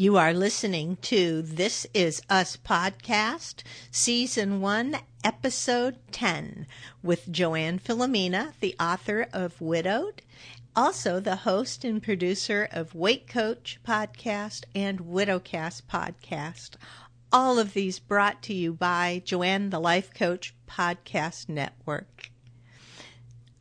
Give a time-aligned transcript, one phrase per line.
[0.00, 6.66] You are listening to This Is Us podcast, season one, episode 10,
[7.02, 10.22] with Joanne Filomena, the author of Widowed,
[10.74, 16.76] also the host and producer of Weight Coach podcast and Widowcast podcast.
[17.30, 22.30] All of these brought to you by Joanne the Life Coach Podcast Network.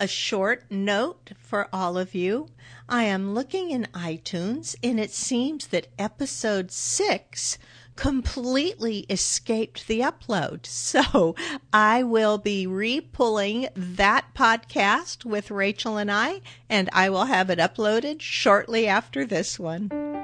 [0.02, 2.48] A short note for all of you.
[2.88, 7.58] I am looking in iTunes and it seems that episode six
[7.98, 10.66] completely escaped the upload.
[10.90, 11.36] So
[11.74, 17.60] I will be re-pulling that podcast with Rachel and I, and I will have it
[17.60, 20.19] uploaded shortly after this one.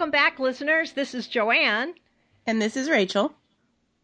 [0.00, 0.92] Welcome back, listeners.
[0.92, 1.92] This is Joanne.
[2.46, 3.34] And this is Rachel.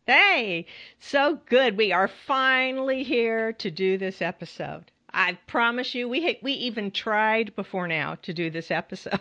[0.07, 0.67] Hey,
[1.01, 1.79] so good.
[1.79, 4.93] We are finally here to do this episode.
[5.15, 9.19] I promise you, we we even tried before now to do this episode.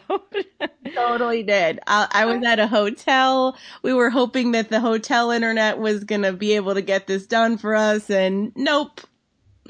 [0.93, 1.79] totally did.
[1.87, 3.55] I, I was at a hotel.
[3.81, 7.57] We were hoping that the hotel internet was gonna be able to get this done
[7.57, 8.99] for us, and nope.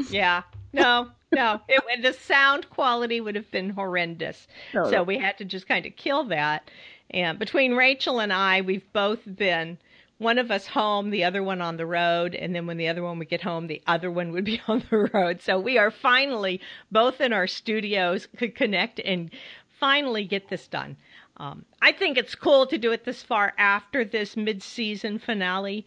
[0.09, 0.41] Yeah,
[0.73, 1.61] no, no.
[1.67, 4.47] It, the sound quality would have been horrendous.
[4.71, 4.91] Totally.
[4.91, 6.71] So we had to just kind of kill that.
[7.15, 9.77] And between Rachel and I, we've both been
[10.17, 13.01] one of us home, the other one on the road, and then when the other
[13.01, 15.41] one would get home, the other one would be on the road.
[15.41, 16.59] So we are finally
[16.91, 19.31] both in our studios could connect and
[19.79, 20.97] finally get this done.
[21.37, 25.85] Um, I think it's cool to do it this far after this mid-season finale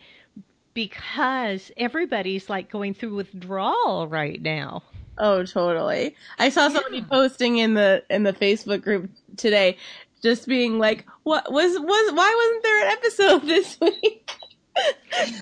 [0.73, 4.83] because everybody's like going through withdrawal right now.
[5.19, 6.15] Oh, totally.
[6.39, 7.07] I saw somebody yeah.
[7.11, 9.77] posting in the in the Facebook group today
[10.23, 14.31] just being like, "What was was why wasn't there an episode this week?"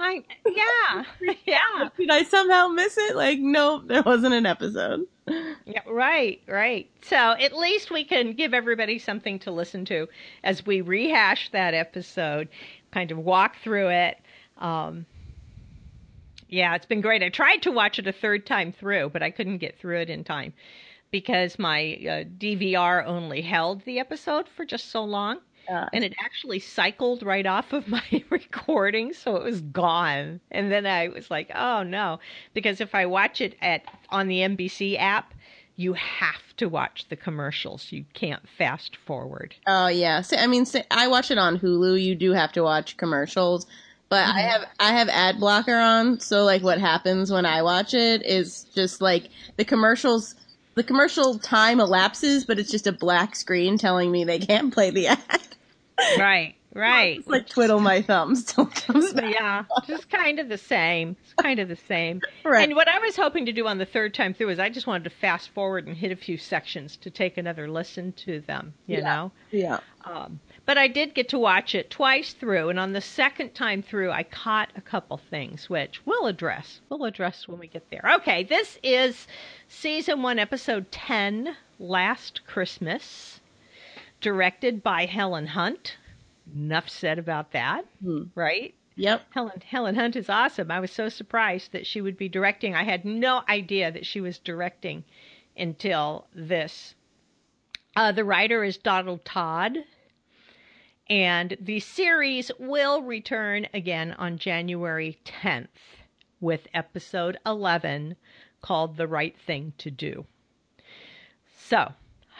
[0.01, 1.05] I, yeah,
[1.45, 1.89] yeah.
[1.97, 3.17] Did I somehow miss it?
[3.17, 5.07] Like, no, there wasn't an episode.
[5.27, 6.89] Yeah, right, right.
[7.03, 10.09] So at least we can give everybody something to listen to
[10.45, 12.49] as we rehash that episode,
[12.93, 14.19] kind of walk through it.
[14.59, 15.05] Um,
[16.49, 17.23] yeah, it's been great.
[17.23, 20.11] I tried to watch it a third time through, but I couldn't get through it
[20.11, 20.53] in time
[21.11, 25.39] because my uh, DVR only held the episode for just so long.
[25.69, 30.41] Uh, and it actually cycled right off of my recording, so it was gone.
[30.51, 32.21] And then I was like, "Oh no!"
[32.55, 35.35] Because if I watch it at on the NBC app,
[35.77, 37.93] you have to watch the commercials.
[37.93, 39.55] You can't fast forward.
[39.67, 42.03] Oh yeah, so, I mean, so I watch it on Hulu.
[42.03, 43.67] You do have to watch commercials,
[44.09, 44.39] but mm-hmm.
[44.39, 46.21] I have I have ad blocker on.
[46.21, 50.35] So like, what happens when I watch it is just like the commercials
[50.77, 54.91] the commercial time elapses, but it's just a black screen telling me they can't play
[54.91, 55.19] the ad.
[56.19, 57.21] Right, right.
[57.21, 59.33] It's like twiddle my thumbs till it comes back.
[59.33, 61.17] Yeah, just kind of the same.
[61.25, 62.21] It's kind of the same.
[62.45, 62.65] Right.
[62.65, 64.87] And what I was hoping to do on the third time through is I just
[64.87, 68.75] wanted to fast forward and hit a few sections to take another listen to them.
[68.87, 69.05] You yeah.
[69.05, 69.33] know.
[69.53, 69.81] Yeah.
[70.05, 73.83] Um, but I did get to watch it twice through, and on the second time
[73.83, 76.81] through, I caught a couple things, which we'll address.
[76.89, 78.03] We'll address when we get there.
[78.17, 79.29] Okay, this is
[79.69, 83.41] season one, episode 10, Last Christmas,
[84.21, 85.97] directed by Helen Hunt.
[86.53, 88.25] Enough said about that, hmm.
[88.35, 88.75] right?
[88.97, 89.27] Yep.
[89.31, 90.71] Helen Helen Hunt is awesome.
[90.71, 92.75] I was so surprised that she would be directing.
[92.75, 95.05] I had no idea that she was directing
[95.57, 96.95] until this.
[97.95, 99.79] Uh, the writer is Donald Todd,
[101.09, 105.69] and the series will return again on January 10th
[106.41, 108.17] with episode 11
[108.61, 110.27] called The Right Thing to Do.
[111.57, 111.93] So,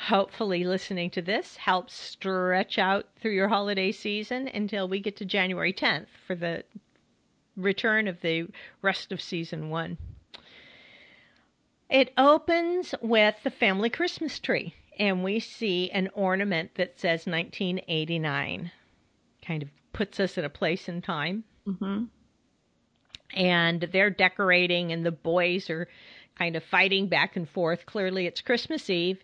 [0.09, 5.25] hopefully, listening to this helps stretch out through your holiday season until we get to
[5.25, 6.65] January 10th for the
[7.57, 8.49] return of the
[8.83, 9.97] rest of season one.
[11.89, 18.71] It opens with the family Christmas tree and we see an ornament that says 1989.
[19.47, 21.45] Kind of puts us in a place in time.
[21.67, 22.05] Mm-hmm.
[23.35, 25.89] And they're decorating, and the boys are
[26.39, 27.87] kind of fighting back and forth.
[27.87, 29.19] Clearly, it's Christmas Eve.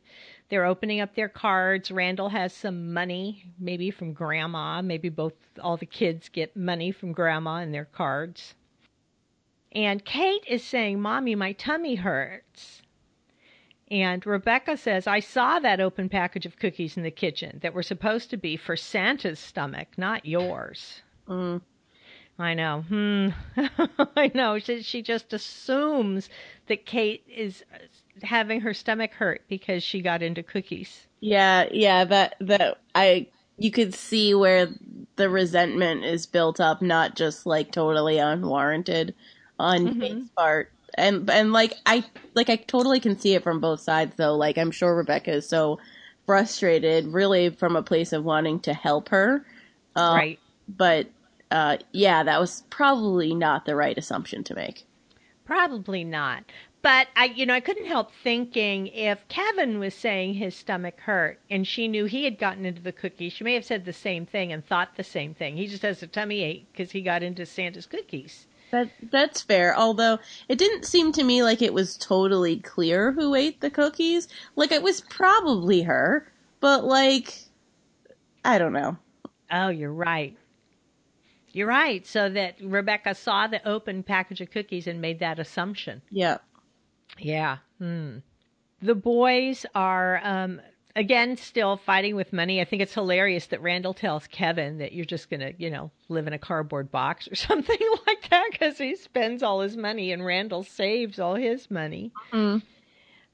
[0.49, 1.91] They're opening up their cards.
[1.91, 4.83] Randall has some money, maybe from grandma.
[4.83, 8.55] Maybe both, all the kids get money from grandma in their cards.
[9.73, 12.83] And Kate is saying, Mommy, my tummy hurts.
[13.93, 17.83] And Rebecca says, I saw that open package of cookies in the kitchen that were
[17.83, 21.03] supposed to be for Santa's stomach, not yours.
[21.29, 21.61] Mm.
[22.39, 22.81] I know.
[22.89, 23.29] Hmm.
[24.17, 24.59] I know.
[24.59, 26.31] She, she just assumes
[26.69, 27.63] that Kate is
[28.23, 31.07] having her stomach hurt because she got into cookies.
[31.21, 32.07] Yeah, yeah.
[32.07, 33.27] That that I
[33.59, 34.69] you could see where
[35.17, 39.15] the resentment is built up, not just like totally unwarranted
[39.59, 40.01] on Mhm.
[40.01, 40.73] Kate's part.
[40.95, 42.05] And and like I
[42.35, 44.37] like I totally can see it from both sides though.
[44.37, 45.79] Like I'm sure Rebecca is so
[46.27, 49.45] frustrated, really from a place of wanting to help her.
[49.97, 50.39] Um, right.
[50.69, 51.09] But
[51.51, 54.85] uh, yeah, that was probably not the right assumption to make.
[55.45, 56.45] Probably not.
[56.83, 61.39] But I, you know, I couldn't help thinking if Kevin was saying his stomach hurt
[61.49, 64.27] and she knew he had gotten into the cookie, she may have said the same
[64.27, 65.57] thing and thought the same thing.
[65.57, 68.47] He just has a tummy ache because he got into Santa's cookies.
[68.73, 69.77] That that's fair.
[69.77, 74.29] Although it didn't seem to me like it was totally clear who ate the cookies.
[74.57, 76.27] Like it was probably her,
[76.61, 77.35] but like
[78.45, 78.97] I don't know.
[79.51, 80.35] Oh, you're right.
[81.53, 82.07] You're right.
[82.07, 86.01] So that Rebecca saw the open package of cookies and made that assumption.
[86.11, 86.39] Yeah.
[87.19, 87.59] Yeah.
[87.79, 88.19] Hmm.
[88.81, 90.63] The boys are um,
[90.95, 92.61] again still fighting with money.
[92.61, 96.27] I think it's hilarious that Randall tells Kevin that you're just gonna, you know, live
[96.27, 100.25] in a cardboard box or something like that because he spends all his money and
[100.25, 102.13] Randall saves all his money.
[102.33, 102.63] Mm.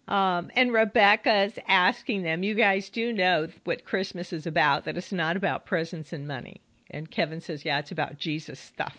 [0.09, 4.85] Um, and Rebecca's asking them, "You guys do know what Christmas is about?
[4.85, 8.97] That it's not about presents and money." And Kevin says, "Yeah, it's about Jesus stuff."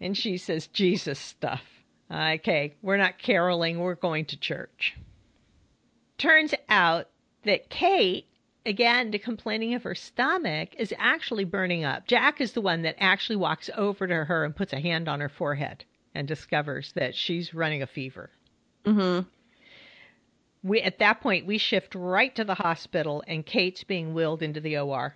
[0.00, 1.62] And she says, "Jesus stuff."
[2.10, 4.96] Okay, we're not caroling, we're going to church.
[6.18, 7.08] Turns out
[7.44, 8.26] that Kate,
[8.66, 12.06] again, to complaining of her stomach, is actually burning up.
[12.06, 15.20] Jack is the one that actually walks over to her and puts a hand on
[15.20, 15.84] her forehead
[16.14, 18.30] and discovers that she's running a fever.
[18.84, 19.28] Mm-hmm.
[20.64, 24.60] We at that point we shift right to the hospital and Kate's being wheeled into
[24.60, 25.14] the OR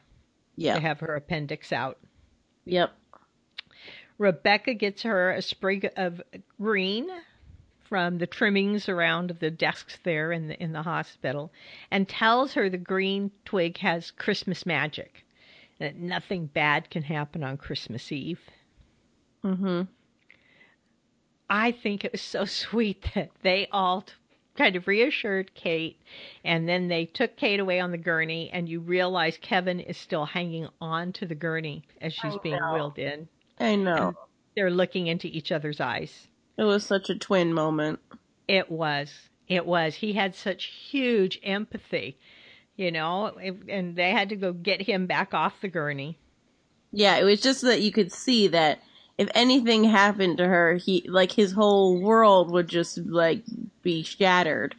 [0.54, 0.74] Yeah.
[0.76, 1.98] to have her appendix out.
[2.64, 2.92] Yep.
[4.18, 6.22] Rebecca gets her a sprig of
[6.60, 7.08] green
[7.92, 11.52] from the trimmings around the desks there in the in the hospital
[11.90, 15.26] and tells her the green twig has Christmas magic
[15.78, 18.40] and that nothing bad can happen on Christmas Eve.
[19.44, 19.88] Mhm.
[21.50, 24.14] I think it was so sweet that they all t-
[24.56, 26.00] kind of reassured Kate
[26.46, 30.24] and then they took Kate away on the gurney and you realize Kevin is still
[30.24, 33.28] hanging on to the gurney as she's being wheeled in.
[33.60, 34.14] I know.
[34.56, 36.28] They're looking into each other's eyes.
[36.56, 38.00] It was such a twin moment.
[38.46, 39.28] It was.
[39.48, 39.96] It was.
[39.96, 42.18] He had such huge empathy,
[42.76, 43.26] you know,
[43.68, 46.18] and they had to go get him back off the gurney.
[46.92, 48.80] Yeah, it was just that you could see that
[49.18, 53.42] if anything happened to her, he like his whole world would just like
[53.82, 54.74] be shattered.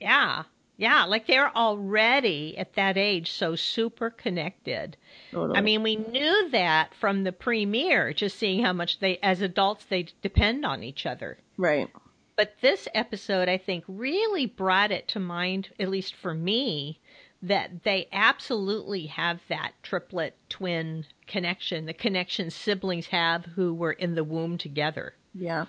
[0.00, 0.44] Yeah.
[0.76, 1.04] Yeah.
[1.04, 4.96] Like they're already at that age so super connected.
[5.30, 5.58] Totally.
[5.58, 9.84] I mean, we knew that from the premiere, just seeing how much they, as adults,
[9.86, 11.38] they depend on each other.
[11.56, 11.88] right.
[12.36, 17.00] But this episode, I think, really brought it to mind, at least for me,
[17.40, 24.14] that they absolutely have that triplet twin connection, the connection siblings have who were in
[24.14, 25.14] the womb together.
[25.34, 25.64] Yeah.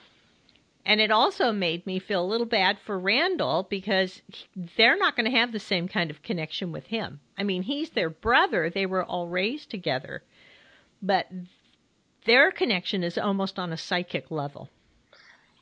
[0.88, 4.22] And it also made me feel a little bad for Randall because
[4.78, 7.20] they're not going to have the same kind of connection with him.
[7.38, 10.24] I mean, he's their brother, they were all raised together,
[11.02, 11.28] but
[12.24, 14.70] their connection is almost on a psychic level.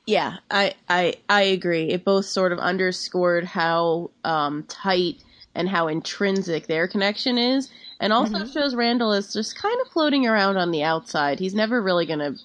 [0.06, 1.89] Yeah, I, I I agree.
[1.89, 5.24] It both sort of underscored how um, tight
[5.56, 10.28] and how intrinsic their connection is, and also shows Randall is just kind of floating
[10.28, 11.40] around on the outside.
[11.40, 12.35] He's never really gonna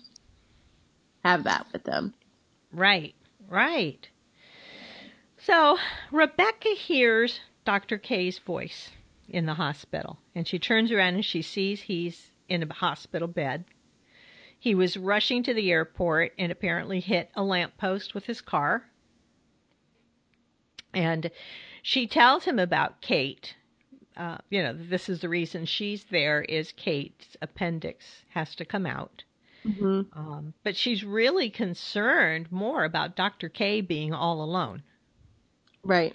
[1.23, 2.15] have that with them.
[2.73, 3.15] Right,
[3.49, 4.09] right.
[5.39, 5.79] So
[6.13, 7.99] Rebecca hears Dr.
[7.99, 8.91] K's voice
[9.29, 13.65] in the hospital, and she turns around and she sees he's in a hospital bed.
[14.59, 18.85] He was rushing to the airport and apparently hit a lamppost with his car.
[20.93, 21.31] And
[21.83, 23.57] she tells him about Kate.
[24.17, 28.85] Uh, you know, this is the reason she's there is Kate's appendix has to come
[28.85, 29.25] out.
[29.67, 30.19] Mm-hmm.
[30.19, 33.49] Um, but she's really concerned more about Dr.
[33.49, 34.83] K being all alone.
[35.83, 36.15] Right.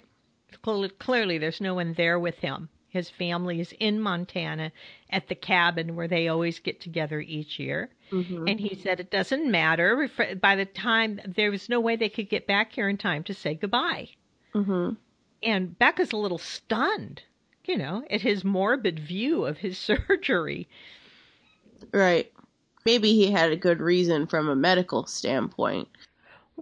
[0.64, 2.68] Cl- Clearly, there's no one there with him.
[2.88, 4.72] His family is in Montana
[5.10, 7.90] at the cabin where they always get together each year.
[8.10, 8.48] Mm-hmm.
[8.48, 10.08] And he said it doesn't matter.
[10.40, 13.34] By the time there was no way they could get back here in time to
[13.34, 14.08] say goodbye.
[14.54, 14.94] Mm-hmm.
[15.42, 17.22] And Becca's a little stunned,
[17.66, 19.76] you know, at his morbid view of his
[20.08, 20.66] surgery.
[21.92, 22.32] Right.
[22.86, 25.88] Maybe he had a good reason from a medical standpoint.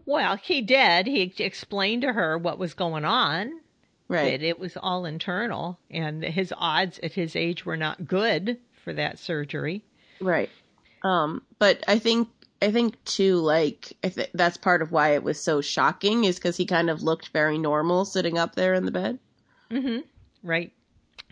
[0.06, 1.06] Well, he did.
[1.06, 3.60] He explained to her what was going on.
[4.08, 4.42] Right.
[4.42, 9.18] it was all internal and his odds at his age were not good for that
[9.18, 9.82] surgery.
[10.20, 10.50] Right.
[11.02, 12.28] Um, but I think
[12.62, 16.36] I think too, like I th- that's part of why it was so shocking is
[16.36, 19.18] because he kind of looked very normal sitting up there in the bed.
[19.70, 20.00] Mm-hmm.
[20.42, 20.72] Right.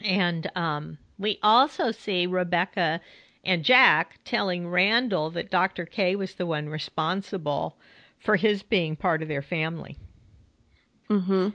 [0.03, 3.01] And um, we also see Rebecca
[3.45, 5.85] and Jack telling Randall that Dr.
[5.85, 7.77] K was the one responsible
[8.21, 9.99] for his being part of their family.
[11.11, 11.49] Mm-hmm.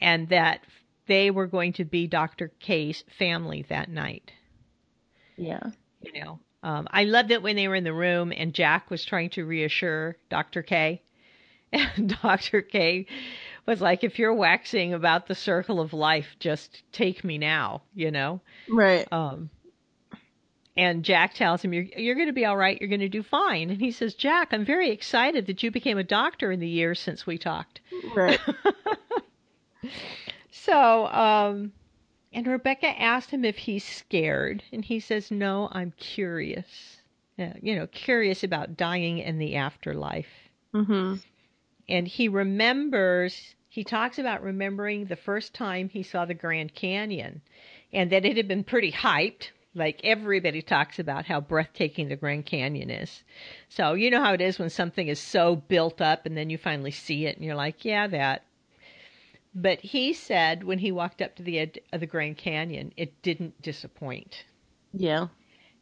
[0.00, 0.60] And that
[1.06, 2.52] they were going to be Dr.
[2.60, 4.32] K's family that night.
[5.36, 5.62] Yeah.
[6.02, 9.04] You know, um, I loved it when they were in the room and Jack was
[9.04, 10.62] trying to reassure Dr.
[10.62, 11.02] K.
[11.72, 12.62] And Dr.
[12.62, 13.06] K
[13.66, 18.12] was like, if you're waxing about the circle of life, just take me now, you
[18.12, 18.40] know?
[18.68, 19.08] Right.
[19.12, 19.50] Um,
[20.76, 22.80] and Jack tells him, "You're you're going to be all right.
[22.80, 25.98] You're going to do fine." And he says, "Jack, I'm very excited that you became
[25.98, 27.80] a doctor in the years since we talked."
[28.14, 28.40] Right.
[30.50, 31.72] so, um,
[32.32, 36.98] and Rebecca asked him if he's scared, and he says, "No, I'm curious.
[37.36, 41.14] You know, curious about dying and the afterlife." mm-hmm.
[41.88, 43.54] And he remembers.
[43.68, 47.42] He talks about remembering the first time he saw the Grand Canyon,
[47.92, 52.46] and that it had been pretty hyped like everybody talks about how breathtaking the Grand
[52.46, 53.24] Canyon is.
[53.68, 56.58] So you know how it is when something is so built up and then you
[56.58, 58.44] finally see it and you're like, yeah, that.
[59.54, 63.20] But he said when he walked up to the edge of the Grand Canyon, it
[63.22, 64.44] didn't disappoint.
[64.92, 65.28] Yeah.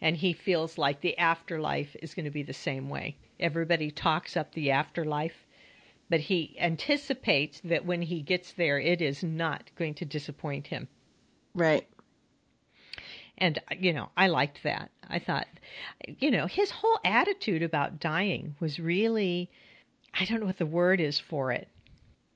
[0.00, 3.16] And he feels like the afterlife is going to be the same way.
[3.38, 5.46] Everybody talks up the afterlife,
[6.10, 10.88] but he anticipates that when he gets there, it is not going to disappoint him.
[11.54, 11.86] Right.
[13.38, 14.90] And, you know, I liked that.
[15.08, 15.46] I thought,
[16.18, 19.50] you know, his whole attitude about dying was really,
[20.14, 21.68] I don't know what the word is for it,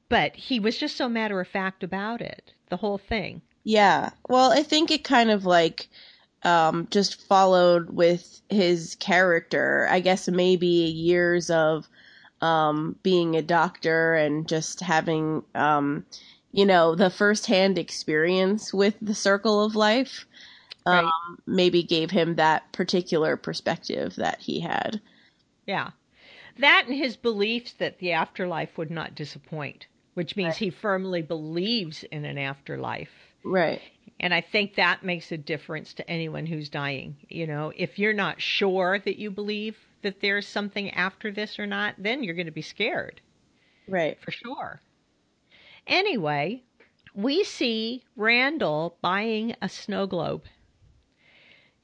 [0.09, 3.43] but he was just so matter of fact about it, the whole thing.
[3.65, 4.11] Yeah.
[4.29, 5.89] Well, I think it kind of like
[6.43, 9.89] um, just followed with his character.
[9.91, 11.89] I guess maybe years of
[12.41, 16.05] um, being a doctor and just having, um,
[16.53, 20.27] you know, the firsthand experience with the circle of life
[20.87, 21.05] Right.
[21.05, 25.01] um, maybe gave him that particular perspective that he had.
[25.67, 25.91] Yeah.
[26.59, 30.57] That and his beliefs that the afterlife would not disappoint, which means Right.
[30.57, 33.11] he firmly believes in an afterlife.
[33.45, 33.83] Right.
[34.21, 37.17] And I think that makes a difference to anyone who's dying.
[37.29, 41.67] You know, if you're not sure that you believe that there's something after this or
[41.67, 43.21] not, then you're going to be scared
[43.89, 44.19] Right.
[44.21, 44.81] for sure.
[45.87, 46.63] Anyway,
[47.15, 50.45] we see Randall buying a snow globe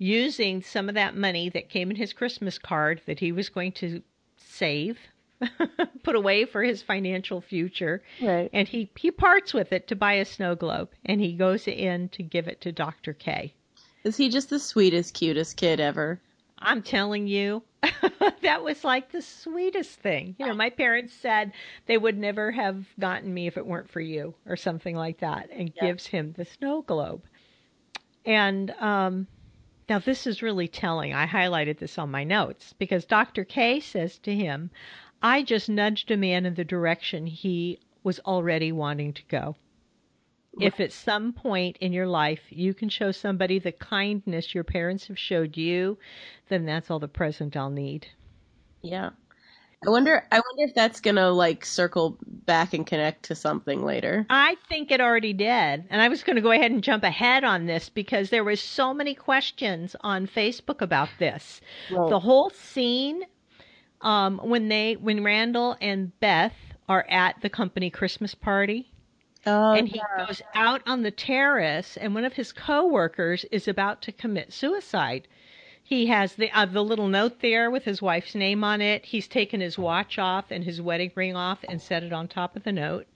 [0.03, 3.71] using some of that money that came in his Christmas card that he was going
[3.73, 4.03] to
[4.37, 4.99] save,
[6.03, 8.03] put away for his financial future.
[8.21, 8.51] Right.
[8.53, 12.09] And he, he parts with it to buy a snow globe and he goes in
[12.11, 13.13] to give it to Dr.
[13.13, 13.55] K.
[14.05, 16.21] Is he just the sweetest, cutest kid ever?
[16.59, 17.63] I'm telling you,
[18.43, 20.35] that was like the sweetest thing.
[20.39, 21.53] You know, my parents said
[21.87, 25.49] they would never have gotten me if it weren't for you, or something like that,
[25.53, 25.87] and Yeah.
[25.87, 27.23] gives him the snow globe.
[28.25, 29.27] And um,
[29.89, 31.12] now this is really telling.
[31.12, 33.45] I highlighted this on my notes because Dr.
[33.45, 34.71] K says to him,
[35.23, 39.57] I just nudged a man in the direction he was already wanting to go.
[40.61, 45.07] If at some point in your life you can show somebody the kindness your parents
[45.07, 45.99] have showed you,
[46.49, 48.09] then that's all the present I'll need.
[48.83, 49.11] Yeah.
[49.87, 54.27] I wonder I wonder if that's gonna like circle back and connect to something later.
[54.31, 55.85] I think it already did.
[55.91, 58.61] And I was going to go ahead and jump ahead on this because there was
[58.61, 61.61] so many questions on Facebook about this.
[61.91, 62.11] Right.
[62.11, 63.23] The whole scene
[64.01, 66.57] um, when they when Randall and Beth
[66.89, 68.93] are at the company Christmas party
[69.45, 74.01] Oh, and he goes out on the terrace and one of his coworkers is about
[74.03, 75.27] to commit suicide.
[75.93, 79.05] He has the uh, the little note there with his wife's name on it.
[79.05, 82.57] He's taken his watch off and his wedding ring off and set it on top
[82.57, 83.07] of the note.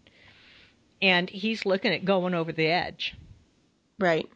[1.00, 3.16] And he's looking at going over the edge.
[3.98, 4.28] right.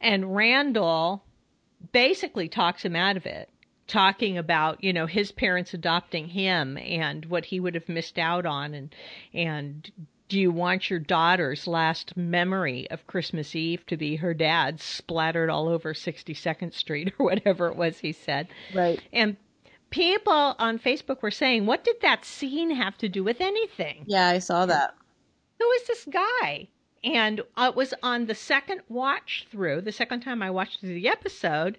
[0.00, 1.24] And Randall
[1.90, 3.48] basically talks him out of it,
[3.88, 8.46] talking about, you know, his parents adopting him and what he would have missed out
[8.46, 8.94] on and
[9.34, 9.90] and
[10.28, 15.50] do you want your daughter's last memory of Christmas Eve to be her dad splattered
[15.50, 18.48] all over 62nd Street or whatever it was he said?
[18.74, 19.00] Right.
[19.12, 19.36] And
[19.90, 24.04] people on Facebook were saying, what did that scene have to do with anything?
[24.06, 24.94] Yeah, I saw that.
[25.58, 26.68] who is this guy?
[27.04, 31.06] And uh, it was on the second watch through, the second time I watched the
[31.06, 31.78] episode,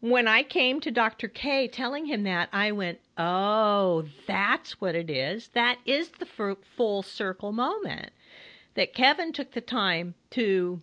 [0.00, 1.28] when I came to Dr.
[1.28, 5.48] K telling him that, I went, oh, that's what it is.
[5.54, 8.10] That is the full circle moment.
[8.74, 10.80] That Kevin took the time to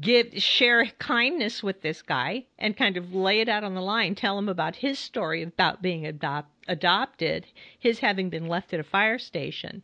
[0.00, 4.14] give share kindness with this guy and kind of lay it out on the line
[4.14, 7.46] tell him about his story about being adopt, adopted
[7.78, 9.82] his having been left at a fire station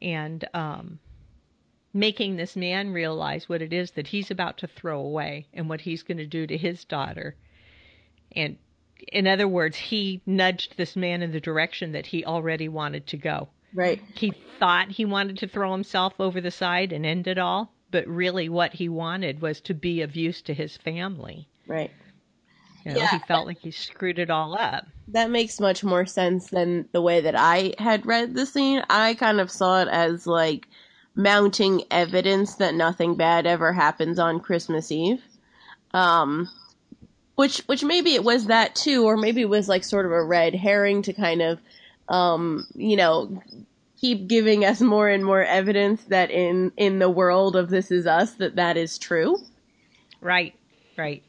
[0.00, 0.98] and um
[1.96, 5.80] making this man realize what it is that he's about to throw away and what
[5.80, 7.34] he's going to do to his daughter.
[8.32, 8.58] And
[9.12, 13.16] in other words, he nudged this man in the direction that he already wanted to
[13.16, 13.48] go.
[13.74, 14.00] Right.
[14.14, 18.06] He thought he wanted to throw himself over the side and end it all, but
[18.06, 21.48] really what he wanted was to be of use to his family.
[21.66, 21.90] Right.
[22.84, 23.10] You know, Yeah.
[23.10, 24.86] he felt like he screwed it all up.
[25.08, 28.82] That makes much more sense than the way that I had read the scene.
[28.90, 30.68] I kind of saw it as like
[31.16, 35.22] mounting evidence that nothing bad ever happens on Christmas Eve.
[35.92, 36.48] Um
[37.34, 40.22] which which maybe it was that too or maybe it was like sort of a
[40.22, 41.58] red herring to kind of
[42.08, 43.42] um you know
[44.00, 48.06] keep giving us more and more evidence that in in the world of this is
[48.06, 49.38] us that that is true.
[50.20, 50.54] Right,
[50.96, 51.22] right.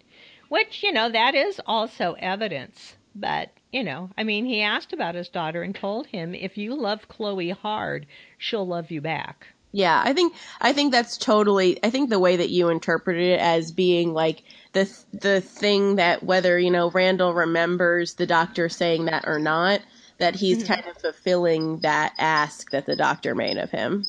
[0.50, 2.96] Which, you know, that is also evidence.
[3.15, 6.75] But, you know, I mean, he asked about his daughter and told him if you
[6.75, 8.06] love Chloe hard,
[8.38, 9.48] she'll love you back.
[9.77, 11.77] Yeah, I think I think that's totally.
[11.84, 14.41] I think the way that you interpreted it as being like
[14.74, 19.81] the the thing that whether you know Randall remembers the doctor saying that or not,
[20.17, 20.74] that he's mm-hmm.
[20.74, 24.07] kind of fulfilling that ask that the doctor made of him.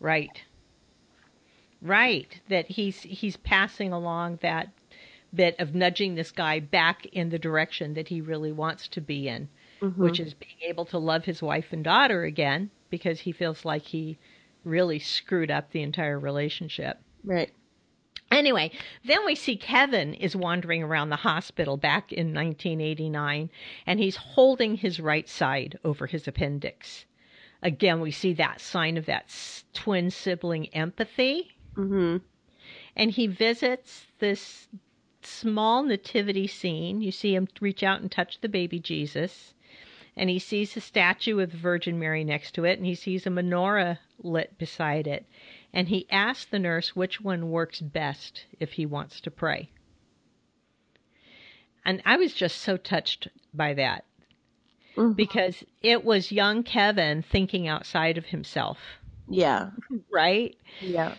[0.00, 0.42] Right.
[1.80, 2.40] Right.
[2.48, 4.70] That he's he's passing along that
[5.32, 9.28] bit of nudging this guy back in the direction that he really wants to be
[9.28, 10.26] in, which mm-hmm.
[10.26, 14.18] is being able to love his wife and daughter again because he feels like he
[14.64, 17.00] really screwed up the entire relationship.
[17.24, 17.52] Right.
[18.30, 18.70] Anyway,
[19.04, 23.50] then we see Kevin is wandering around the hospital back in 1989
[23.86, 27.06] and he's holding his right side over his appendix.
[27.62, 31.50] Again, we see that sign of that s- twin sibling empathy.
[31.74, 32.18] hmm
[32.94, 34.68] And he visits this
[35.22, 37.02] small nativity scene.
[37.02, 39.54] You see him reach out and touch the baby Jesus.
[40.16, 43.26] And he sees a statue of the Virgin Mary next to it, and he sees
[43.26, 45.26] a menorah lit beside it.
[45.72, 49.70] And he asks the nurse which one works best if he wants to pray.
[51.84, 54.04] And I was just so touched by that
[54.96, 55.16] Mhm.
[55.16, 58.78] because it was young Kevin thinking outside of himself,
[59.28, 59.70] Yeah.
[60.10, 60.56] right?
[60.80, 61.14] Yeah.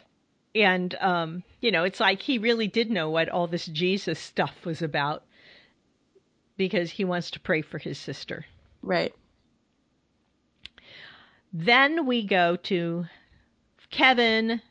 [0.53, 4.65] and um you know it's like he really did know what all this jesus stuff
[4.65, 5.23] was about
[6.57, 8.45] because he wants to pray for his sister
[8.81, 9.13] Right.
[11.53, 13.05] Then we go to
[13.89, 14.61] kevin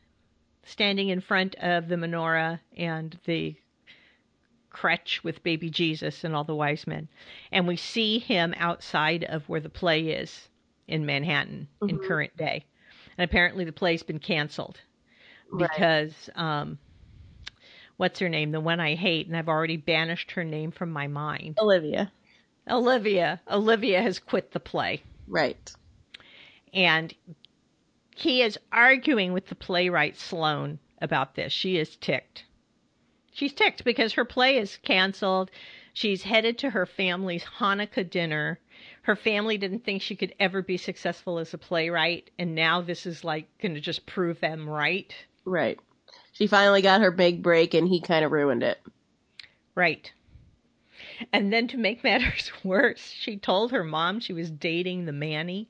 [0.64, 3.54] standing in front of the menorah and the
[4.70, 7.06] creche with baby jesus and all the wise men
[7.52, 10.48] and we see him outside of where the play is
[10.88, 12.02] in manhattan in Mhm.
[12.08, 12.64] current day
[13.18, 14.80] and apparently the play's been canceled
[15.50, 15.68] Right.
[15.70, 16.78] because um
[17.98, 21.06] what's her name the one i hate and i've already banished her name from my
[21.08, 22.10] mind Olivia.
[22.70, 25.74] olivia olivia has quit the play Right.
[26.72, 27.14] And
[28.16, 32.44] he is arguing with the playwright sloane about this she is ticked
[33.32, 35.50] she's ticked because her play is canceled
[35.94, 38.60] she's headed to her family's hanukkah dinner
[39.02, 43.06] her family didn't think she could ever be successful as a playwright and now this
[43.06, 45.78] is like going to just prove them right Right.
[46.32, 48.80] She finally got her big break, and he kind of ruined it.
[49.74, 50.12] Right.
[51.32, 55.68] And then to make matters worse, she told her mom she was dating the Manny.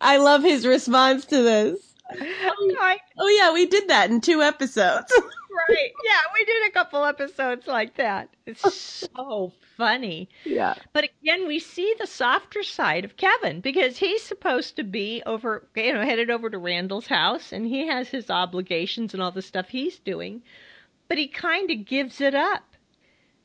[0.00, 1.94] I love his response to this.
[3.18, 5.12] Oh yeah, we did that in two episodes.
[5.68, 5.92] right.
[6.04, 8.28] Yeah, we did a couple episodes like that.
[8.46, 8.74] It's
[9.14, 10.28] so funny.
[10.44, 10.74] yeah.
[10.92, 15.66] But again, we see the softer side of Kevin because he's supposed to be over,
[15.74, 19.42] you know, headed over to Randall's house and he has his obligations and all the
[19.42, 20.42] stuff he's doing.
[21.08, 22.62] But he kind of gives it up.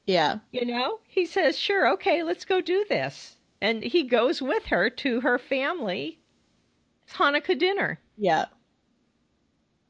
[0.06, 0.40] Yeah.
[0.52, 4.90] You know, he says, "Sure, okay, let's go do this," and he goes with her
[4.90, 6.20] to her family
[7.14, 8.00] Hanukkah dinner.
[8.18, 8.46] Yeah.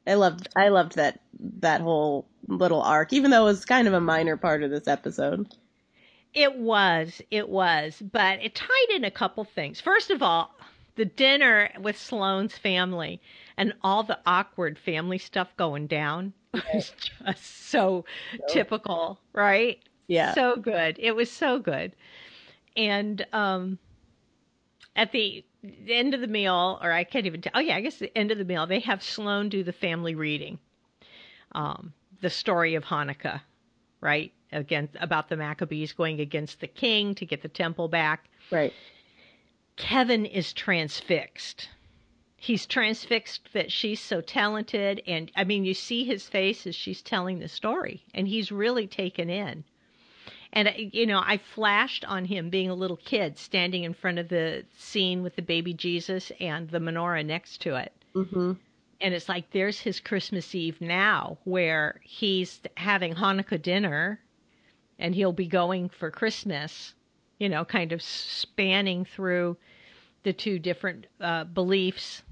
[0.06, 1.20] I loved I loved that
[1.60, 4.88] that whole little arc, even though it was kind of a minor part of this
[4.88, 5.48] episode.
[6.34, 9.80] It was, it was, but it tied in a couple things.
[9.80, 10.54] First of all,
[10.96, 13.20] the dinner with Sloane's family
[13.56, 16.32] and all the awkward family stuff going down
[16.74, 18.04] was just so
[18.48, 19.78] typical, right?
[20.06, 20.34] Yeah.
[20.34, 20.96] So good.
[20.98, 21.92] It was so good.
[22.76, 23.78] And um
[24.94, 25.44] at the
[25.88, 27.52] end of the meal, or I can't even tell.
[27.54, 30.14] Oh yeah, I guess the end of the meal, they have Sloane do the family
[30.14, 30.58] reading,
[31.52, 33.40] um, the story of Hanukkah,
[34.00, 34.32] right?
[34.50, 38.28] Again, about the Maccabees going against the king to get the temple back.
[38.50, 38.72] right.
[39.76, 41.70] Kevin is transfixed.
[42.36, 45.00] He's transfixed that she's so talented.
[45.06, 48.86] And I mean, you see his face as she's telling the story, and he's really
[48.86, 49.64] taken in.
[50.52, 54.18] And uh, you know, I flashed on him being a little kid standing in front
[54.18, 57.92] of the scene with the baby Jesus and the menorah next to it.
[58.14, 58.52] Mm-hmm.
[59.00, 64.20] And it's like there's his Christmas Eve now, where he's having Hanukkah dinner,
[64.98, 66.94] and he'll be going for Christmas.
[67.38, 69.56] You know, kind of spanning through
[70.22, 72.22] the two different uh, beliefs.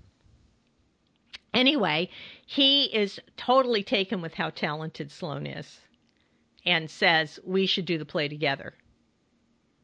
[1.53, 2.09] Anyway,
[2.47, 5.81] he is totally taken with how talented Sloan is
[6.65, 8.75] and says we should do the play together.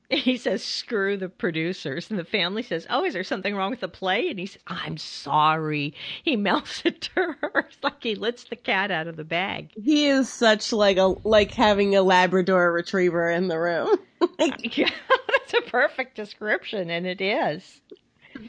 [0.08, 2.10] He says, screw the producers.
[2.10, 4.28] And the family says, oh, is there something wrong with the play?
[4.28, 5.94] And he says, I'm sorry.
[6.22, 7.66] He melts it to her.
[7.68, 9.70] It's like he lets the cat out of the bag.
[9.74, 13.96] He is such like a like having a Labrador retriever in the room.
[14.38, 14.90] like, yeah,
[15.28, 17.80] that's a perfect description, and it is.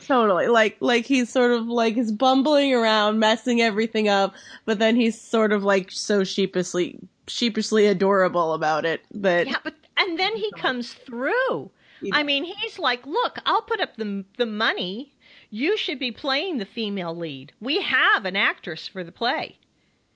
[0.05, 0.47] Totally.
[0.47, 4.35] Like like he's sort of like he's bumbling around, messing everything up,
[4.65, 9.01] but then he's sort of like so sheepishly sheepishly adorable about it.
[9.13, 11.71] But Yeah, but and then he comes through.
[12.13, 15.13] I mean, he's like, "Look, I'll put up the the money.
[15.49, 17.53] You should be playing the female lead.
[17.59, 19.57] We have an actress for the play.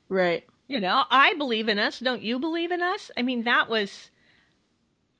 [0.09, 0.43] right.
[0.67, 1.99] You know, I believe in us.
[1.99, 3.11] Don't you believe in us?
[3.17, 4.09] I mean, that was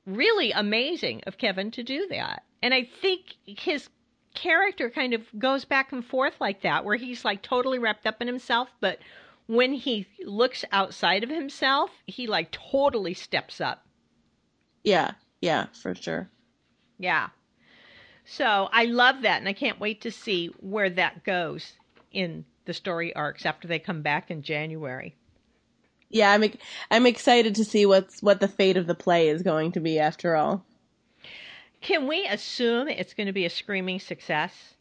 [0.06, 2.44] really amazing of Kevin to do that.
[2.62, 3.90] And I think his
[4.34, 8.22] character kind of goes back and forth like that, where he's like totally wrapped up
[8.22, 8.98] in himself, but
[9.46, 13.86] when he looks outside of himself, he like totally steps up.
[14.84, 15.12] Yeah.
[15.40, 16.30] Yeah, for sure.
[16.98, 17.28] Yeah.
[18.24, 21.72] So I love that, and I can't wait to see where that goes
[22.12, 25.16] in the story arcs after they come back in January.
[26.08, 26.44] Yeah, I'm
[26.90, 29.98] I'm excited to see what's what the fate of the play is going to be
[29.98, 30.64] after all.
[31.80, 34.74] Can we assume it's going to be a screaming success?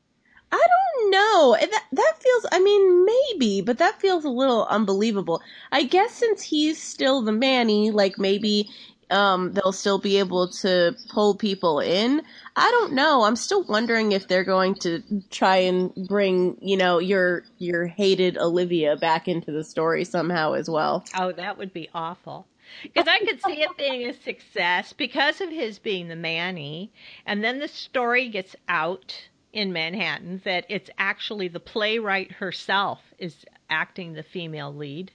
[0.51, 1.57] I don't know.
[1.59, 2.45] That that feels.
[2.51, 5.41] I mean, maybe, but that feels a little unbelievable.
[5.71, 8.69] I guess since he's still the Manny, like maybe
[9.11, 12.21] um, they'll still be able to pull people in.
[12.55, 13.23] I don't know.
[13.23, 18.37] I'm still wondering if they're going to try and bring you know your your hated
[18.37, 21.05] Olivia back into the story somehow as well.
[21.17, 22.47] Oh, that would be awful.
[22.83, 26.89] Because I could see it being a success because of his being the Manny,
[27.25, 33.35] and then the story gets out in Manhattan that it's actually the playwright herself is
[33.69, 35.11] acting the female lead,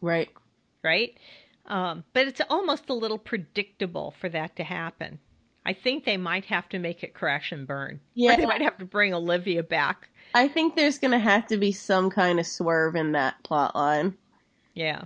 [0.00, 0.30] Right.
[0.82, 1.16] right?
[1.66, 5.18] Um, but it's almost a little predictable for that to happen.
[5.64, 8.00] I think they might have to make it crash and burn.
[8.14, 8.34] Yeah.
[8.34, 10.08] Or they might have to bring Olivia back.
[10.34, 14.16] I think there's gonna have to be some kind of swerve in that plot line.
[14.74, 15.02] Yeah.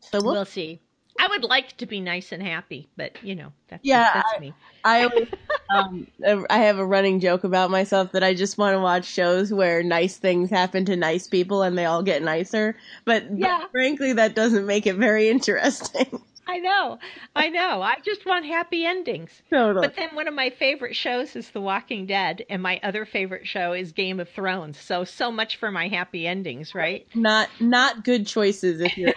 [0.00, 0.80] So we'll We'll see.
[1.18, 4.54] I would like to be nice and happy, but you know, that's Yeah, that's me.
[4.84, 5.28] I always,
[5.70, 9.52] um, I have a running joke about myself that I just want to watch shows
[9.52, 12.76] where nice things happen to nice people and they all get nicer.
[13.04, 13.64] But, but Yeah.
[13.70, 16.20] frankly, that doesn't make it very interesting.
[16.46, 16.98] I know.
[17.36, 17.80] I know.
[17.82, 19.42] I just want happy endings.
[19.50, 19.86] totally.
[19.86, 23.46] But then one of my favorite shows is The Walking Dead, and my other favorite
[23.46, 24.76] show is Game of Thrones.
[24.78, 27.06] So so much for my happy endings, right?
[27.14, 29.12] not not good choices if you're.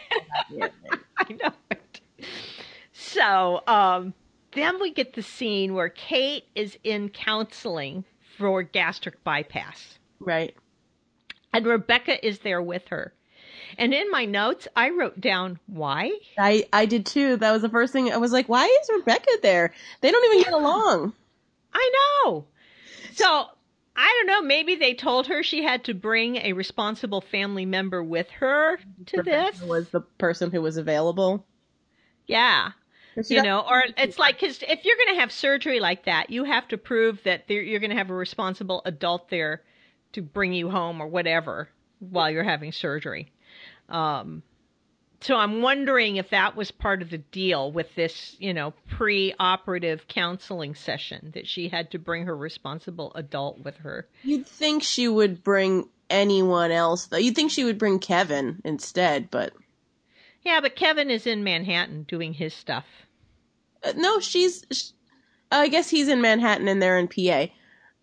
[1.30, 1.54] I know.
[2.94, 4.14] So, um,
[4.54, 8.06] then we get the scene where Kate is in counseling
[8.38, 10.00] for gastric bypass.
[10.20, 10.56] right.
[11.54, 13.14] And Rebecca is there with her.
[13.78, 16.12] And in my notes, I wrote down why.
[16.38, 17.38] I I did too.
[17.38, 18.12] That was the first thing.
[18.12, 19.74] I was like, why is Rebecca there?
[20.02, 21.14] They don't even get along.
[21.74, 21.92] I
[22.26, 22.46] know.
[23.14, 23.48] So
[23.96, 24.42] I don't know.
[24.42, 29.24] Maybe they told her she had to bring a responsible family member with her to
[29.24, 29.62] this.
[29.62, 31.46] Was the person who was available.
[32.28, 32.72] Yeah.
[33.28, 36.44] You know, or it's like, cause if you're going to have surgery like that, you
[36.44, 39.62] have to prove that you're going to have a responsible adult there
[40.14, 43.32] to bring you home or whatever while you're having surgery.
[43.88, 44.44] Um,
[45.22, 50.08] so I'm wondering if that was part of the deal with this, you know, pre-operative
[50.08, 54.08] counseling session that she had to bring her responsible adult with her.
[54.24, 57.18] You'd think she would bring anyone else though.
[57.18, 59.54] You'd think she would bring Kevin instead, but
[60.46, 62.86] Yeah, but Kevin is in Manhattan doing his stuff.
[63.84, 64.64] uh, no, she's.
[64.72, 64.84] sh
[65.52, 67.48] I guess he's in Manhattan and they're in PA.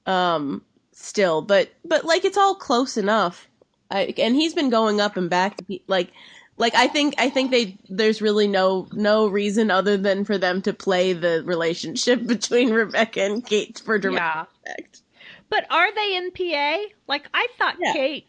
[0.07, 3.49] Um, still, but but like it's all close enough.
[3.91, 5.59] I, and he's been going up and back.
[5.87, 6.13] Like
[6.57, 10.63] like I think I think they there's really no no reason other than for them
[10.63, 15.03] to play the relationship between Rebecca and Kate for dramatic effect.
[15.51, 16.79] But are they in PA?
[17.09, 17.93] Like I thought Yeah.
[17.93, 18.29] Kate